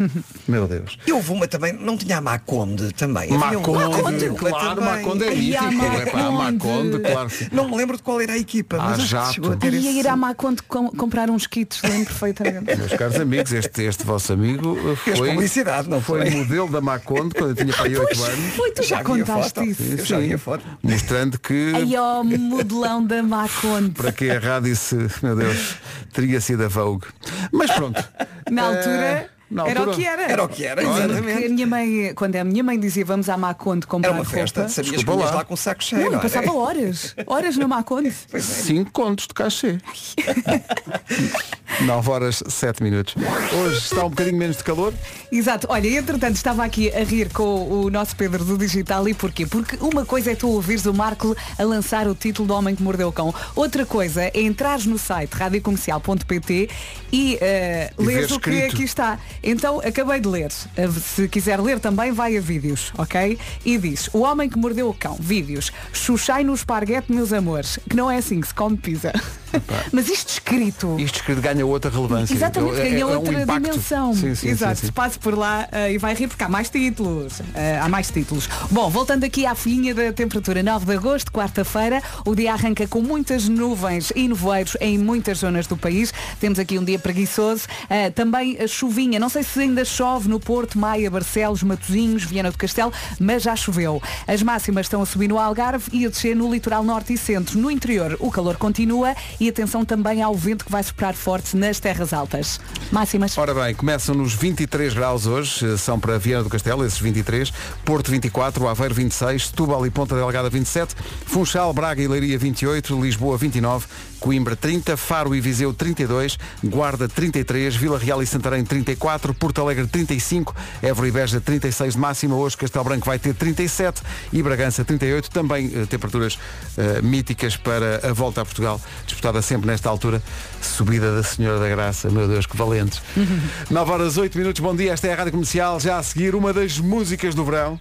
[0.47, 0.97] Meu Deus.
[1.07, 3.33] E houve uma também, não tinha a Maconde também.
[3.33, 5.03] Havia um- Maconde, Maconde, claro, também.
[5.03, 5.65] Maconde é mítico.
[5.85, 6.89] É pá, a Maconde.
[6.89, 7.29] Maconde, claro.
[7.51, 9.33] Não me lembro de qual era a equipa, Ah, mas jato.
[9.33, 9.99] chegou a ter Ia esse...
[9.99, 12.75] ir à Maconde com, comprar uns kits, lembro perfeitamente.
[12.77, 16.29] Meus caros amigos, este, este vosso amigo Fez foi, publicidade, não foi foi?
[16.39, 18.53] modelo da Maconde quando eu tinha para aí 8 anos.
[18.55, 19.83] Foi, tu já, Já contaste isso.
[19.83, 20.33] Sim, já vi sim.
[20.33, 20.63] a foto.
[20.83, 23.91] Mostrando que Aí ó, modelão da Maconde.
[23.91, 25.75] para que a rádio se, meu Deus,
[26.13, 27.05] teria sido a Vogue.
[27.51, 28.03] Mas pronto.
[28.51, 30.21] Na Eh, altura, na era o que era.
[30.31, 31.45] Era o que era, exatamente.
[31.45, 34.61] a minha mãe, quando a minha mãe dizia vamos à Maconde comprar Era uma festa,
[34.61, 35.37] roupa, sabias Desculpa que ias lá.
[35.37, 36.21] lá com o saco cheio, não, não, é?
[36.21, 38.11] passava horas, horas na Maconde.
[38.11, 39.77] 5 contos de cachê.
[41.81, 43.15] 9 horas 7 minutos.
[43.53, 44.93] Hoje está um bocadinho menos de calor.
[45.31, 49.45] Exato, olha, entretanto estava aqui a rir com o nosso Pedro do Digital e porquê?
[49.45, 52.83] Porque uma coisa é tu ouvires o Marco a lançar o título do Homem que
[52.83, 53.33] Mordeu o Cão.
[53.55, 56.69] Outra coisa é entrares no site radiocomercial.pt
[57.11, 59.19] e uh, leres o que aqui está.
[59.43, 60.49] Então acabei de ler.
[60.77, 63.37] Uh, Se quiser ler também vai a vídeos, ok?
[63.65, 67.95] E diz, o homem que mordeu o cão, vídeos, chuchai no esparguete, meus amores, que
[67.95, 69.13] não é assim que se come pizza.
[69.91, 70.99] Mas isto escrito.
[70.99, 72.33] Isto escrito ganha outra relevância.
[72.33, 74.13] Exatamente, É- é- ganha é um outra dimensão.
[74.13, 77.41] Sim, sim, Exato, sim, passe por lá eh, e vai rir porque há mais títulos.
[77.53, 78.47] Eh, há mais títulos.
[78.71, 83.01] Bom, voltando aqui à folhinha da temperatura, 9 de agosto, quarta-feira, o dia arranca com
[83.01, 86.13] muitas nuvens e nevoeiros em muitas zonas do país.
[86.39, 87.63] Temos aqui um dia preguiçoso.
[87.89, 92.51] Eh, também a chuvinha, não sei se ainda chove no Porto, Maia, Barcelos, Matosinhos, Viana
[92.51, 94.01] do Castelo, mas já choveu.
[94.27, 97.57] As máximas estão a subir no Algarve e a descer no litoral norte e centro.
[97.59, 101.79] No interior, o calor continua e atenção também ao vento que vai soprar forte nas
[101.79, 102.59] terras altas.
[102.91, 103.37] Máximas.
[103.37, 107.51] Ora bem, começam nos 23 graus hoje, eh, são para Viana do Castelo, esses 23,
[107.85, 110.95] Porto 24, Aveiro 26, Setúbal e Ponta Delgada 27,
[111.25, 113.85] Funchal, Braga e Leiria 28, Lisboa 29,
[114.19, 119.87] Coimbra 30, Faro e Viseu 32, Guarda 33, Vila Real e Santarém 34, Porto Alegre
[119.87, 124.01] 35, Évora e Beja 36 de máxima, hoje Castelo Branco vai ter 37
[124.33, 126.37] e Bragança 38, também eh, temperaturas
[126.77, 130.21] eh, míticas para a volta a Portugal, disputada sempre nesta altura,
[130.61, 133.01] subida da Senhora da Graça, meu Deus, que valentes.
[133.69, 136.51] 9 horas 8 minutos, bom dia, esta é a Rádio Comercial, já a seguir uma
[136.53, 137.79] das músicas do verão.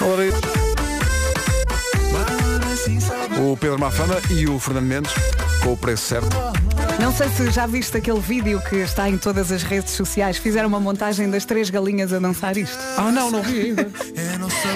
[0.00, 0.67] Ora,
[3.38, 5.12] O Pedro Mafama e o Fernando Mendes,
[5.62, 6.36] com o preço certo.
[7.00, 10.36] Não sei se já viste aquele vídeo que está em todas as redes sociais.
[10.36, 12.76] Fizeram uma montagem das três galinhas a dançar isto.
[12.96, 13.88] Ah, não, não vi ainda.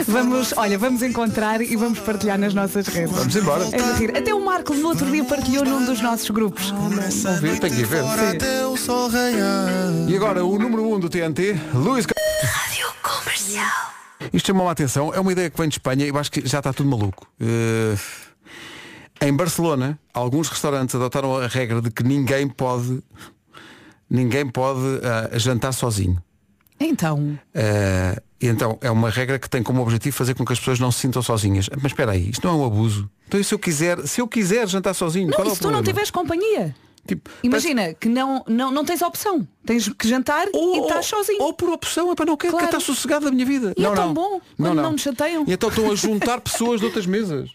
[0.07, 3.11] Vamos, olha, vamos encontrar e vamos partilhar nas nossas redes.
[3.11, 3.65] Vamos embora.
[3.73, 4.19] É.
[4.19, 6.71] Até o Marco no outro dia partilhou num dos nossos grupos.
[6.71, 8.05] Não vi, tenho que ver.
[10.09, 13.93] E agora, o número 1 um do TNT, Luís Rádio Comercial.
[14.33, 16.47] Isto chamou a atenção, é uma ideia que vem de Espanha e eu acho que
[16.47, 17.27] já está tudo maluco.
[17.41, 17.97] Eh,
[19.23, 23.03] em Barcelona, alguns restaurantes adotaram a regra de que ninguém pode
[24.11, 26.23] ninguém pode ah, jantar sozinho.
[26.79, 27.39] Então,
[28.41, 30.91] e então é uma regra que tem como objetivo fazer com que as pessoas não
[30.91, 31.69] se sintam sozinhas.
[31.77, 33.09] Mas espera aí, isto não é um abuso.
[33.29, 35.71] Então e se eu quiser, se eu quiser jantar sozinho, não, qual é se tu
[35.71, 36.75] não tiveres companhia?
[37.07, 39.47] Tipo, Imagina que não, não, não tens opção.
[39.65, 41.43] Tens que jantar e estás sozinho.
[41.43, 42.69] Ou por opção, é para não quero Claro.
[42.69, 43.73] que estar sossegado da minha vida.
[43.77, 44.15] E não, é tão não.
[44.15, 45.45] bom quando não, nos chateiam.
[45.47, 47.51] E então estão a juntar pessoas de outras mesas.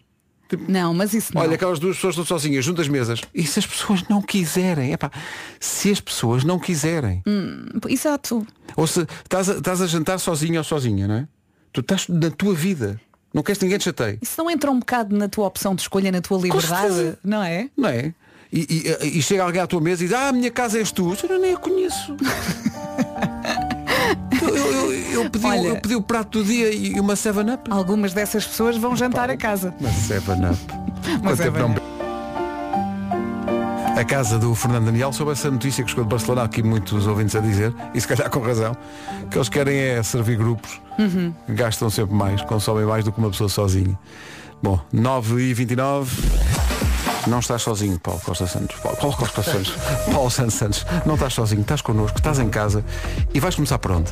[0.67, 1.41] Não, mas isso não.
[1.41, 3.21] Olha, aquelas duas pessoas estão sozinhas, juntas mesas.
[3.33, 4.93] E se as pessoas não quiserem?
[4.93, 5.11] Epá,
[5.59, 7.21] se as pessoas não quiserem.
[7.27, 8.45] Hum, exato.
[8.75, 11.27] Ou se estás a, estás a jantar sozinho ou sozinha, não é?
[11.73, 12.99] Tu estás na tua vida.
[13.33, 14.17] Não queres que ninguém te chateie.
[14.21, 17.69] Isso não entra um bocado na tua opção de escolha, na tua liberdade, não é?
[17.77, 18.13] Não é?
[18.51, 20.91] E, e- e chega alguém à tua mesa e diz, ah, a minha casa és
[20.91, 21.13] tu.
[21.29, 22.15] Eu nem a conheço.
[24.49, 24.93] eu, eu-
[25.23, 27.69] eu- pedi, o- Olha- eu pedi o prato do dia e uma 7-up.
[27.69, 29.73] Algumas dessas pessoas vão jantar a casa.
[29.79, 30.57] Uma 7-up.
[31.07, 31.81] Uma Quanto tempo 7-up.
[31.81, 31.97] não-
[33.97, 37.35] A casa do Fernando Daniel sobre essa notícia que chegou de Barcelona, aqui muitos ouvintes
[37.35, 38.77] a dizer, e se calhar com razão,
[39.31, 41.33] que eles querem é servir grupos, Uhum.
[41.49, 43.97] gastam sempre mais, consomem mais do que uma pessoa sozinha.
[44.61, 46.15] Bom, 9 e 29
[47.27, 48.75] não estás sozinho, Paulo Costa Santos.
[48.77, 49.73] Paulo, Paulo Costa Santos.
[50.11, 50.85] Paulo Santos Santos.
[51.05, 52.83] Não estás sozinho, estás connosco, estás em casa
[53.33, 54.11] e vais começar por onde?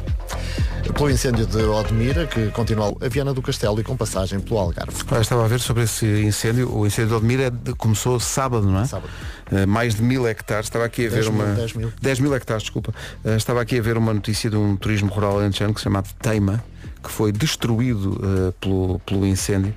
[0.94, 4.94] Pelo incêndio de Odmira, que continua a Viana do Castelo e com passagem pelo Algarve.
[5.12, 6.72] Olha, estava a ver sobre esse incêndio.
[6.72, 8.86] O incêndio de Odmira é começou sábado, não é?
[8.86, 9.10] Sábado.
[9.52, 10.68] Eh, mais de mil hectares.
[10.68, 11.56] Estava aqui a ver 10 mil, uma.
[11.56, 11.94] 10 mil.
[12.02, 12.94] 10 mil hectares, desculpa.
[13.24, 16.04] Eh, estava aqui a ver uma notícia de um turismo rural alentejano que se chama
[16.22, 16.64] Teima,
[17.06, 19.74] que foi destruído eh, pelo, pelo incêndio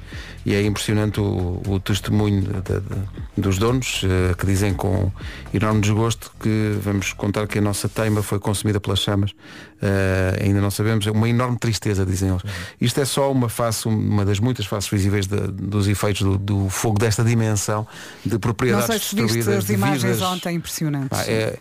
[0.46, 5.12] e é impressionante o, o testemunho de- de- de- dos donos eh, que dizem com
[5.52, 9.32] enorme desgosto que vamos contar que a nossa teima foi consumida pelas chamas
[9.80, 12.42] Eh, ainda não sabemos, é uma enorme tristeza dizem eles
[12.80, 16.68] isto é só uma face, uma das muitas faces visíveis de- dos efeitos do, do
[16.68, 17.86] fogo desta dimensão
[18.26, 20.22] de Não propriedades sei se viste destruídas as imagens vidas.
[20.22, 21.16] ontem impressionantes.
[21.16, 21.56] Pá, é-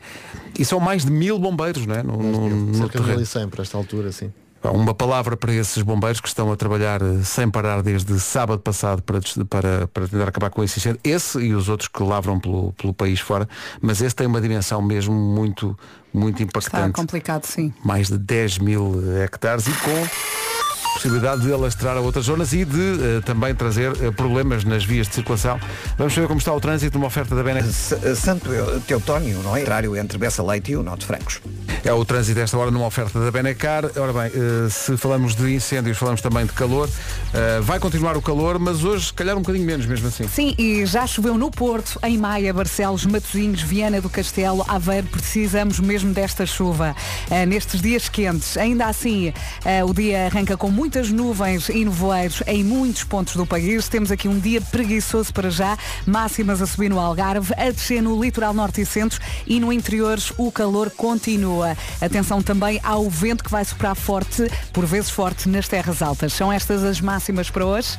[0.58, 2.02] e são mais de mil bombeiros não é?
[2.02, 3.18] no, no, no Cerca de terreno.
[3.20, 4.34] 1100 para esta altura, sim.
[4.64, 9.02] Uma palavra para esses bombeiros que estão a trabalhar eh, sem parar desde sábado passado
[9.02, 11.00] para, para, para tentar acabar com esse incêndio.
[11.04, 13.48] Esse e os outros que lavram pelo, pelo país fora,
[13.82, 15.78] mas esse tem uma dimensão mesmo muito,
[16.14, 16.94] muito Está impactante.
[16.94, 17.74] complicado, sim.
[17.84, 20.57] Mais de 10 mil hectares e com
[20.98, 22.80] possibilidade de alastrar a outras zonas e de
[23.18, 25.60] eh, também trazer eh, problemas nas vias de circulação.
[25.98, 27.68] Vamos saber como está o trânsito numa oferta da Benex.
[27.94, 28.50] S- Santo
[28.88, 29.62] Teutónio, não é?
[29.64, 31.40] Trário entre Bessa Leite e o Norte Francos.
[31.84, 33.86] É o trânsito esta hora numa oferta da Benecar.
[33.96, 36.90] Ora bem, eh, se falamos de incêndios, falamos também de calor.
[37.34, 40.28] Eh, vai continuar o calor, mas hoje se calhar um bocadinho menos mesmo assim.
[40.28, 45.08] Sim, e já choveu no Porto, em Maia, Barcelos, Matosinhos, Viana do Castelo, Aveiro.
[45.08, 46.96] Precisamos mesmo desta chuva
[47.30, 48.58] eh, nestes dias quentes.
[48.58, 49.32] Ainda assim,
[49.64, 53.90] eh, o dia arranca com muitas nuvens e nevoeiros em muitos pontos do país.
[53.90, 55.78] Temos aqui um dia preguiçoso para já.
[56.06, 60.18] Máximas a subir no Algarve, a descer no litoral norte e centro e no interior
[60.38, 61.76] o calor continua.
[62.00, 66.32] Atenção também ao vento que vai soprar forte, por vezes forte, nas terras altas.
[66.32, 67.90] São estas as máximas para hoje?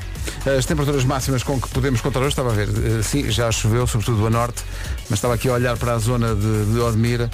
[0.47, 3.87] As temperaturas máximas com que podemos contar hoje, estava a ver, eh, sim, já choveu,
[3.87, 4.65] sobretudo a norte,
[5.11, 7.31] mas estava aqui a olhar para a zona de, de Odmira.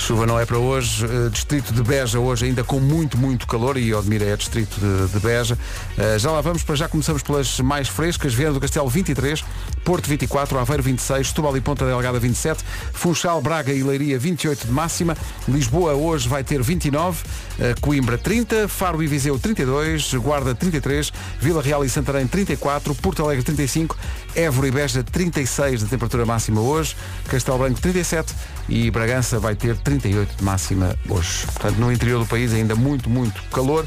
[0.00, 1.04] Chuva não é para hoje.
[1.04, 5.12] Eh, distrito de Beja hoje ainda com muito, muito calor e Odmira é distrito de,
[5.12, 5.58] de Beja.
[5.98, 8.32] Eh, já lá vamos, para já começamos pelas mais frescas.
[8.32, 9.44] Viana do Castelo 23,
[9.84, 14.72] Porto 24, Aveiro 26, Setúbal e Ponta Delgada 27, Funchal, Braga e Leiria 28 de
[14.72, 15.14] máxima,
[15.46, 17.22] Lisboa hoje vai ter 29,
[17.58, 23.22] eh, Coimbra 30, Faro e Viseu 32, Guarda 33, Vila Real e Santarém 34, Porto
[23.22, 23.98] Alegre 35,
[24.34, 26.96] Évora e Beja 36 de temperatura máxima hoje,
[27.28, 28.32] Castelo Branco 37
[28.68, 31.46] e Bragança vai ter 38 de máxima hoje.
[31.46, 33.86] Portanto, no interior do país ainda muito, muito calor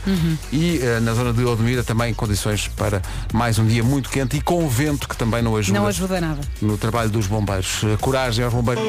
[0.52, 3.02] e eh, na zona de Odmira também condições para
[3.34, 6.42] mais um dia muito quente e com vento que também não ajuda Não ajuda nada.
[6.62, 7.82] no trabalho dos bombeiros.
[7.84, 8.84] Eh, Coragem aos bombeiros.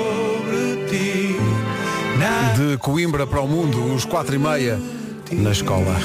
[2.57, 4.81] De Coimbra para o mundo, os quatro e meia
[5.33, 5.97] na escola.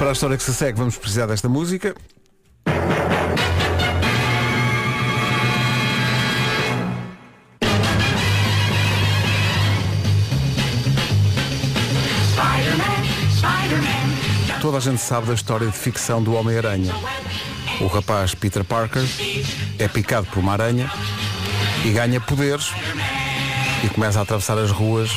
[0.00, 1.94] Para a história que se segue, vamos precisar desta música.
[14.62, 16.94] Toda a gente sabe da história de ficção do Homem-Aranha.
[17.82, 19.04] O rapaz Peter Parker
[19.78, 20.90] é picado por uma aranha
[21.84, 22.72] e ganha poderes
[23.82, 25.10] e começa a atravessar as ruas.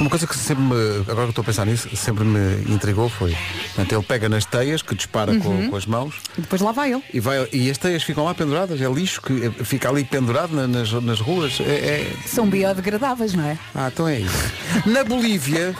[0.00, 0.74] Uma coisa que sempre me,
[1.08, 3.36] agora que estou a pensar nisso, sempre me intrigou foi,
[3.74, 5.70] portanto, ele pega nas teias que dispara com, Uhum.
[5.70, 7.02] com as mãos E depois lá vai ele.
[7.12, 10.66] e, vai, e as teias ficam lá penduradas, é lixo que fica ali pendurado na-
[10.66, 11.60] nas, nas ruas.
[11.60, 13.56] É, é- São biodegradáveis, não é?
[13.74, 14.52] Ah, então é isso.
[14.86, 15.74] Na Bolívia,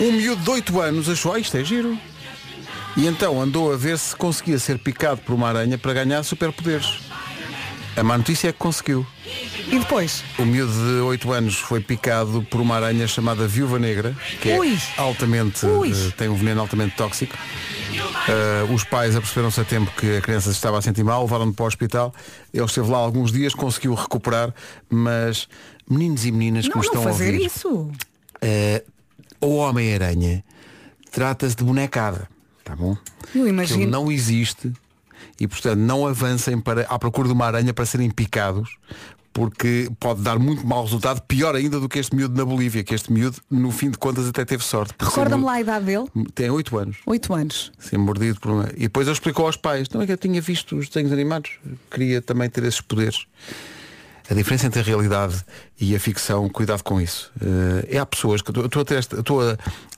[0.00, 1.98] um miúdo de 8 anos achou, ah, isto é giro.
[2.96, 6.98] E então andou a ver se conseguia ser picado por uma aranha para ganhar superpoderes.
[7.98, 9.04] A má notícia é que conseguiu.
[9.66, 10.22] E depois?
[10.38, 14.58] O miúdo de 8 anos foi picado por uma aranha chamada viúva negra, que é
[14.58, 14.78] Ui.
[14.96, 15.90] altamente, Ui.
[15.90, 17.36] eh, tem um veneno altamente tóxico.
[18.28, 21.52] Eh, os pais aperceberam-se a tempo que a criança se estava a sentir mal, levaram-no
[21.52, 22.14] para o hospital.
[22.54, 24.54] Ele esteve lá alguns dias, conseguiu recuperar,
[24.88, 25.48] mas
[25.90, 27.90] meninos e meninas que Não, me estão não a fazer ouvir, isso.
[28.40, 28.84] eh,
[29.40, 30.44] o Homem-Aranha
[31.10, 32.28] trata-se de bonecada,
[32.64, 32.96] tá bom?
[33.34, 33.82] Eu imagino.
[33.82, 34.72] ele não existe
[35.38, 38.76] e portanto não avancem para, à procura de uma aranha para serem picados
[39.38, 42.92] porque pode dar muito mau resultado, pior ainda do que este miúdo na Bolívia, que
[42.92, 44.94] este miúdo, no fim de contas, até teve sorte.
[44.98, 46.06] Recorda-me lá a idade dele.
[46.34, 46.96] Tem 8 anos.
[47.06, 47.70] Oito anos.
[47.78, 48.68] Ser mordido por uma...
[48.74, 51.52] E depois ele explicou aos pais, não é que eu tinha visto os desenhos animados,
[51.88, 53.26] queria também ter esses poderes.
[54.30, 55.36] A diferença entre a realidade
[55.80, 57.32] e a ficção, cuidado com isso.
[57.40, 59.56] Eh, é há pessoas que estou a a,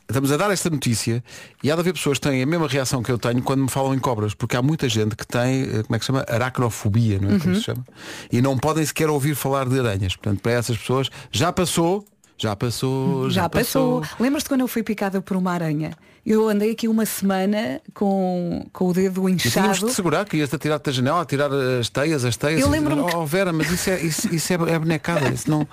[0.08, 1.22] estamos a dar esta notícia
[1.62, 3.68] e há de haver pessoas que têm a mesma reação que eu tenho quando me
[3.68, 6.24] falam em cobras, porque há muita gente que tem, eh, como é que se chama?
[6.28, 7.38] Aracnofobia, não é?
[7.38, 7.58] Como Uhum.
[7.58, 7.84] se chama?
[8.30, 10.14] E não podem sequer ouvir falar de aranhas.
[10.14, 12.04] Portanto, para essas pessoas, já passou,
[12.40, 14.02] já passou, já, Já passou.
[14.18, 15.92] Lembras-te quando eu fui picada por uma aranha?
[16.24, 19.86] Eu andei aqui uma semana com, com o dedo E tínhamos inchado.
[19.86, 22.60] de segurar que ias-te atirar da janela, a tirar as teias, as teias.
[22.60, 25.66] Eu E- lembro-me Oh Vera, mas isso é, isso, isso é, é bonecada, isso não,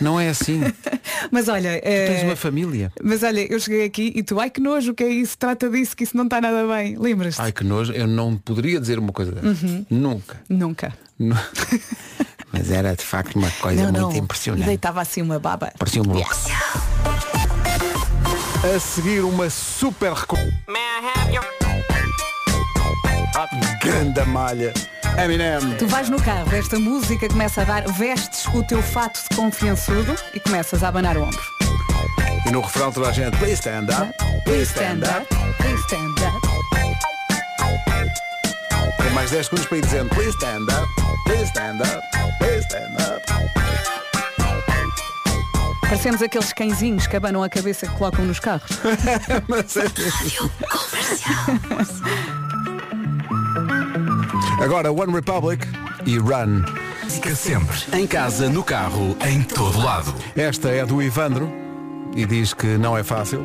[0.00, 0.60] não é assim.
[1.32, 2.92] Mas olha, Tu tens eh, uma família.
[3.02, 5.36] mas olha, eu cheguei aqui e tu, ai que nojo, o que é isso?
[5.36, 6.96] Trata disso, que isso não está nada bem.
[6.96, 7.40] Lembras-te?
[7.40, 9.62] Ai que nojo, eu não poderia dizer uma coisa dessas.
[9.62, 9.86] Uhum.
[9.90, 10.40] Nunca.
[10.48, 10.92] Nunca.
[11.18, 11.34] Nu-
[12.52, 14.24] Mas era de facto uma coisa não, muito não.
[14.24, 14.66] Impressionante.
[14.66, 15.72] deitava assim uma baba.
[15.78, 16.30] Parecia um louco.
[18.64, 20.12] A seguir uma super.
[23.82, 24.72] Grande malha.
[25.22, 25.76] Eminem.
[25.78, 30.14] Tu vais no carro, esta música começa a dar, vestes o teu fato de confiançudo
[30.32, 31.40] e começas a abanar o ombro.
[32.46, 34.12] E no refrão toda a gente, please stand up,
[34.44, 35.26] please stand up.
[35.58, 36.57] please stand up.
[39.18, 40.86] Mais 10 segundos para ir dizendo, please stand up,
[41.24, 42.00] please stand up,
[42.38, 43.20] please stand up.
[45.80, 48.70] Parecemos aqueles cãezinhos que abanam a cabeça que colocam nos carros.
[49.48, 49.86] Mas é
[54.62, 55.66] Agora One Republic
[56.06, 56.62] e Run.
[57.02, 57.76] Música sempre.
[57.94, 60.14] Em casa, no carro, em todo lado.
[60.36, 61.52] Esta é do Ivandro
[62.14, 63.44] e diz que não é fácil.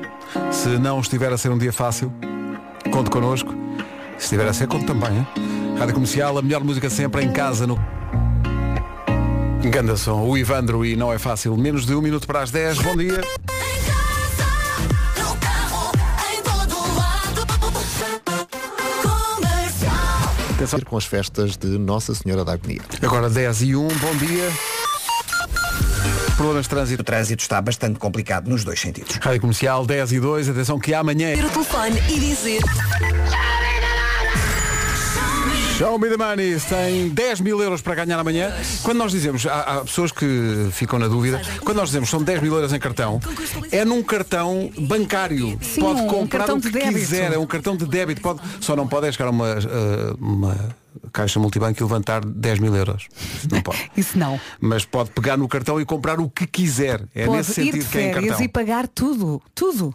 [0.51, 2.13] Se não estiver a ser um dia fácil,
[2.91, 3.51] conte connosco.
[4.19, 5.17] Se estiver a ser, conte também.
[5.17, 5.52] Hein?
[5.77, 7.77] Rádio Comercial, a melhor música sempre em casa no.
[9.69, 11.55] Ganda som, o Ivandro e não é fácil.
[11.57, 12.79] Menos de um minuto para as 10.
[12.79, 13.21] Bom dia.
[20.55, 22.81] Atenção com as festas de Nossa Senhora da Agonia.
[23.01, 24.49] Agora 10 e 1, bom dia.
[26.37, 27.01] Problemas de trânsito.
[27.01, 29.17] O trânsito está bastante complicado nos dois sentidos.
[29.21, 32.61] Rádio Comercial 10 e 2, atenção que amanhã é o telefone e dizer
[35.83, 38.53] Show me the money tem 10 mil euros para ganhar amanhã.
[38.83, 42.41] Quando nós dizemos, há, há pessoas que ficam na dúvida, quando nós dizemos são 10
[42.41, 43.19] mil euros em cartão,
[43.69, 45.59] é num cartão bancário.
[45.61, 48.21] Sim, pode um comprar cartão o que quiser, é um cartão de débito.
[48.21, 50.55] Pode, só não pode é chegar a uma, eh, uma
[51.13, 53.07] caixa multibanco e levantar 10 mil euros.
[53.37, 53.91] Isso não pode.
[53.95, 54.39] Isso não.
[54.59, 57.07] Mas pode pegar no cartão e comprar o que quiser.
[57.15, 58.45] É Pode nesse ir de sentido que é em cartão.
[58.45, 59.41] e pagar tudo.
[59.55, 59.93] Tudo.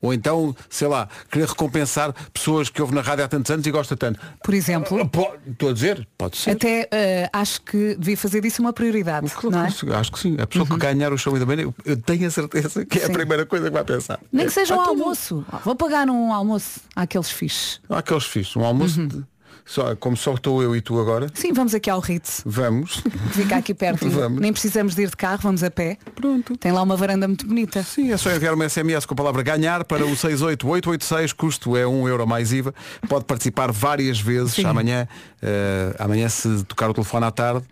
[0.00, 3.70] Ou então, sei lá, querer recompensar pessoas que ouvem na rádio há tantos anos e
[3.70, 4.20] gosta tanto.
[4.42, 6.50] Por exemplo, Po- Estou a dizer, pode ser.
[6.50, 9.32] até eh, acho que devia fazer disso uma prioridade.
[9.42, 9.96] não é?
[9.96, 10.36] Acho que sim.
[10.38, 13.10] A pessoa que ganhar o show da manhã, eu- tenho a certeza que é a
[13.10, 14.20] primeira coisa que vai pensar.
[14.30, 15.44] Nem que seja um Ah, almoço.
[15.50, 17.80] Ah, Vou pagar um almoço àqueles fixes.
[17.88, 18.56] Há aqueles fixos.
[18.56, 19.08] Um almoço, Uhum.
[19.08, 19.24] de-
[19.66, 22.42] só, como só estou eu e tu agora, Sim, vamos aqui ao Ritz.
[22.44, 23.02] vamos.
[23.32, 24.08] Fica aqui perto.
[24.10, 24.40] Vamos.
[24.40, 25.96] Nem precisamos de ir de carro, vamos a pé.
[26.14, 26.56] Pronto.
[26.56, 27.82] Tem lá uma varanda muito bonita.
[27.82, 31.86] Sim, é só enviar uma SMS com a palavra ganhar para o 68886, custo é
[31.86, 32.74] 1 euro mais IVA.
[33.08, 34.66] Pode participar várias vezes Sim.
[34.66, 35.08] amanhã.
[35.42, 37.64] eh, amanhã se tocar o telefone à tarde,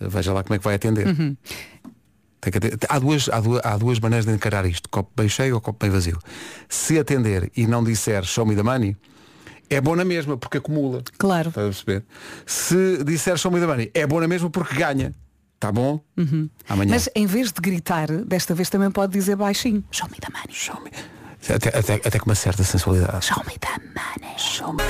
[0.00, 1.06] eh, veja lá como é que vai atender.
[1.06, 1.36] Uhum.
[2.88, 5.78] Há, duas, há, duas, há duas maneiras de encarar isto, copo bem cheio ou copo
[5.84, 6.18] bem vazio.
[6.68, 8.96] Se atender e não disser show me the money,
[9.70, 11.02] é bom na mesma, porque acumula.
[11.16, 11.48] Claro.
[11.48, 12.04] Estás a perceber?
[12.44, 15.14] Se disser show me the money, é bom na mesma porque ganha.
[15.60, 16.00] Tá bom?
[16.68, 16.88] Amanhã.
[16.88, 16.90] Uhum.
[16.90, 19.84] Mas em vez de gritar, desta vez também pode dizer baixinho.
[19.90, 20.52] Show me the money.
[20.52, 20.90] Show me.
[21.48, 23.26] Até, até, até com uma certa sensualidade.
[23.26, 24.38] Show me the money.
[24.38, 24.82] Show me.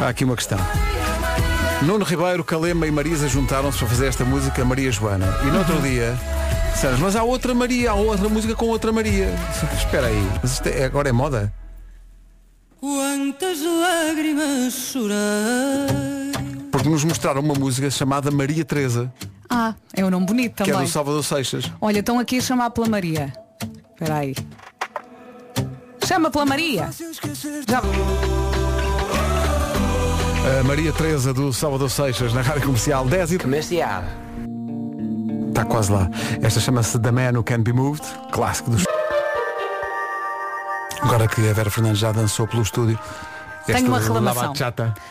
[0.00, 0.58] Há aqui uma questão.
[1.82, 5.26] Nuno Ribeiro, Calema e Marisa juntaram-se para fazer esta música Maria Joana.
[5.42, 6.16] E no outro dia,
[7.00, 9.28] mas há outra Maria, há outra música com outra Maria.
[9.76, 11.52] Espera aí, mas isto é- agora é moda?
[12.80, 15.88] Quantas lágrimas chorar
[16.70, 19.12] Porque nos mostraram uma música chamada Maria Teresa,
[19.50, 20.86] Ah, é um nome bonito que é também.
[20.86, 21.64] do Salvador Seixas.
[21.80, 23.32] Olha, estão aqui a chamar pela Maria.
[23.92, 24.34] Espera aí.
[26.06, 26.88] Chama pela Maria.
[27.68, 27.80] Já...
[30.60, 34.04] A Maria Teresa do Salvador Seixas na Rádio Comercial 10 e Comercial.
[35.58, 36.08] Está quase lá.
[36.40, 38.84] Esta chama-se The Man Who Can Be Moved, clássico dos.
[41.02, 42.96] Agora que a Vera Fernandes já dançou pelo estúdio.
[43.66, 44.54] Tenho uma La reclamação.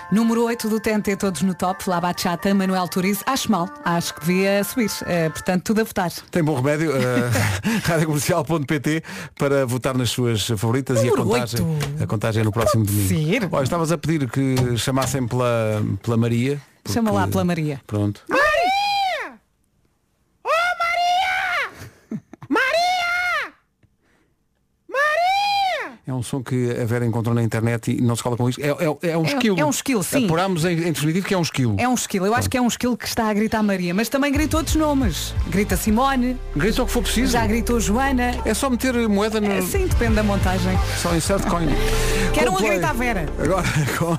[0.09, 3.21] Número 8 do TNT Todos no Top, La Bachata, Manuel Turiz.
[3.27, 4.89] Acho mal, acho que devia subir.
[5.05, 6.11] Eh, portanto, tudo a votar.
[6.31, 9.03] Tem bom remédio, uh, radiocomercial.pt
[9.37, 12.03] para votar nas suas favoritas e a Número contagem, oito.
[12.03, 13.09] a contagem é no próximo domingo.
[13.09, 13.49] ser.
[13.51, 16.59] Olha, estavas a pedir que chamassem pela, pela Maria.
[16.87, 17.81] Chama lá porque- pela Maria.
[17.85, 18.21] Pronto.
[18.29, 18.47] Maria!
[20.43, 21.69] Oh Maria!
[22.49, 23.53] Maria!
[24.89, 25.96] Maria!
[26.07, 28.61] É um som que a Vera encontrou na internet e não se fala com isto.
[28.61, 29.59] É, é, é um É- esquilo.
[29.59, 30.23] é um esquilo, sim.
[30.23, 31.75] Apurámos em, em definitivo que é um esquilo.
[31.77, 34.07] É um esquilo, eu acho que é um esquilo que está a gritar Maria, mas
[34.07, 35.33] também grita outros nomes.
[35.49, 37.33] Grita Simone, Grita o que for preciso.
[37.33, 38.33] já gritou Joana.
[38.45, 39.51] É só meter moeda no.
[39.51, 40.79] É, sim, depende da montagem.
[41.01, 41.67] Só insert coin.
[42.33, 42.77] Quero um a Coldplay.
[42.79, 43.25] gritar Vera.
[43.43, 43.67] Agora
[43.99, 44.17] com.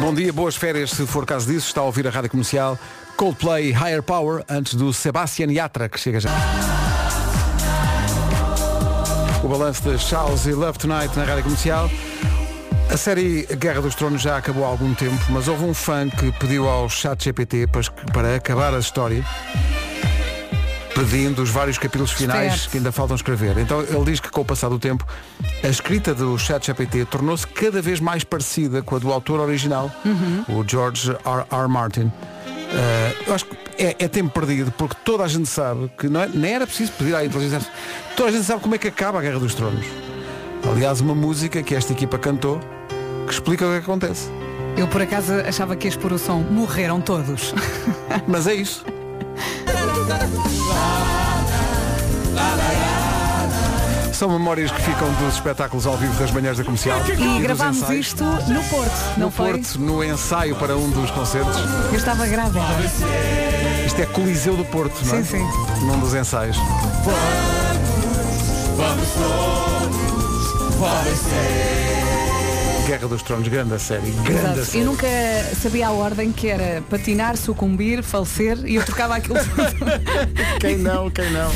[0.00, 1.68] Bom dia, boas férias se for caso disso.
[1.68, 2.76] Está a ouvir a rádio comercial
[3.16, 6.30] Coldplay Higher Power antes do Sebastian Yatra que chega já.
[9.48, 11.90] O balanço de Charles e Love Tonight na rádio comercial.
[12.90, 16.30] A série Guerra dos Tronos já acabou há algum tempo, mas houve um fã que
[16.32, 17.80] pediu ao chat GPT para,
[18.12, 19.24] para acabar a história
[20.98, 22.70] pedindo os vários capítulos finais Espero.
[22.72, 23.56] que ainda faltam escrever.
[23.58, 25.06] Então ele diz que com o passar do tempo,
[25.62, 29.90] a escrita do ChatGPT tornou-se cada vez mais parecida com a do autor original,
[30.48, 31.44] o George R.
[31.50, 31.68] R.
[31.68, 32.10] Martin.
[32.70, 36.20] Eh, eu acho que é, é tempo perdido, porque toda a gente sabe que não
[36.20, 37.70] é- nem era preciso pedir à inteligência.
[38.16, 39.86] Toda a gente sabe como é que acaba a Guerra dos Tronos.
[40.70, 42.58] Aliás, uma música que esta equipa cantou
[43.26, 44.28] que explica o que acontece.
[44.76, 46.40] Eu por acaso achava que ia expor o som.
[46.40, 47.54] Morreram todos.
[48.26, 48.84] Mas é isso.
[54.12, 56.98] São memórias que ficam dos espetáculos ao vivo das manhãs da comercial.
[57.06, 58.06] E gravámos ensaios.
[58.06, 59.52] isto no Porto, não no foi?
[59.52, 61.56] Porto, no ensaio para um dos concertos.
[61.92, 62.60] Eu estava grávida.
[63.86, 65.22] Isto é Coliseu do Porto, não é?
[65.22, 65.86] Sim, sim.
[65.86, 66.56] Num dos ensaios.
[68.76, 69.78] Vamos todos
[72.88, 74.10] Guerra dos Tronos, grande a série.
[74.12, 74.78] Grande a série.
[74.78, 75.06] Eu nunca
[75.60, 79.36] sabia a ordem que era patinar, sucumbir, falecer e eu trocava aquilo.
[80.58, 81.50] Quem não, quem não?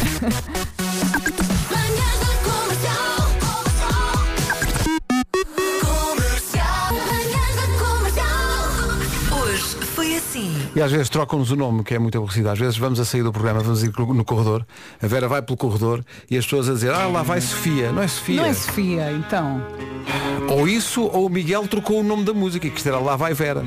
[10.75, 12.49] E às vezes trocam-nos o nome, que é muito aborrecido.
[12.49, 14.65] Às vezes vamos a sair do programa, vamos ir no corredor,
[15.03, 17.93] a Vera vai pelo corredor e as pessoas a dizer, ah, lá vai Sofia.
[17.93, 18.41] Não é Sofia.
[18.41, 19.63] Não é Sofia, então.
[20.49, 23.63] Ou isso, ou o Miguel trocou o nome da música, que era Lá vai Vera.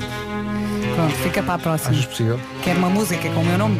[0.96, 1.92] Pronto, fica para a próxima.
[1.92, 2.40] Achas possível?
[2.64, 3.78] Quero uma música com o meu nome.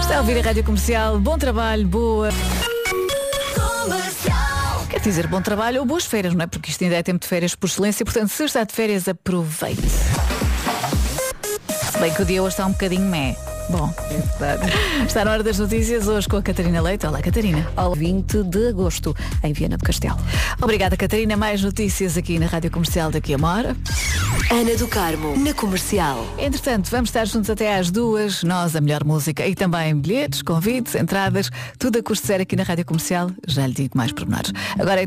[0.00, 1.18] Está a ouvir a rádio comercial.
[1.18, 2.28] Bom trabalho, boa.
[4.88, 6.46] Quer dizer, bom trabalho ou boas férias, não é?
[6.46, 9.82] Porque isto ainda é tempo de férias por excelência, portanto, se está de férias, aproveite.
[11.92, 13.36] Se bem que o dia hoje está um bocadinho mé.
[13.70, 13.92] Bom,
[15.06, 17.06] está na hora das notícias hoje com a Catarina Leite.
[17.06, 17.70] Olá, Catarina.
[17.76, 19.14] Ao 20 de agosto,
[19.44, 20.16] em Viana do Castelo.
[20.62, 21.36] Obrigada, Catarina.
[21.36, 23.76] Mais notícias aqui na Rádio Comercial daqui a uma hora.
[24.50, 26.26] Ana do Carmo, na comercial.
[26.38, 30.94] Entretanto, vamos estar juntos até às duas, nós, a melhor música e também bilhetes, convites,
[30.94, 33.30] entradas, tudo a custo zero aqui na Rádio Comercial.
[33.46, 34.50] Já lhe digo mais pormenores.
[34.78, 35.06] Agora é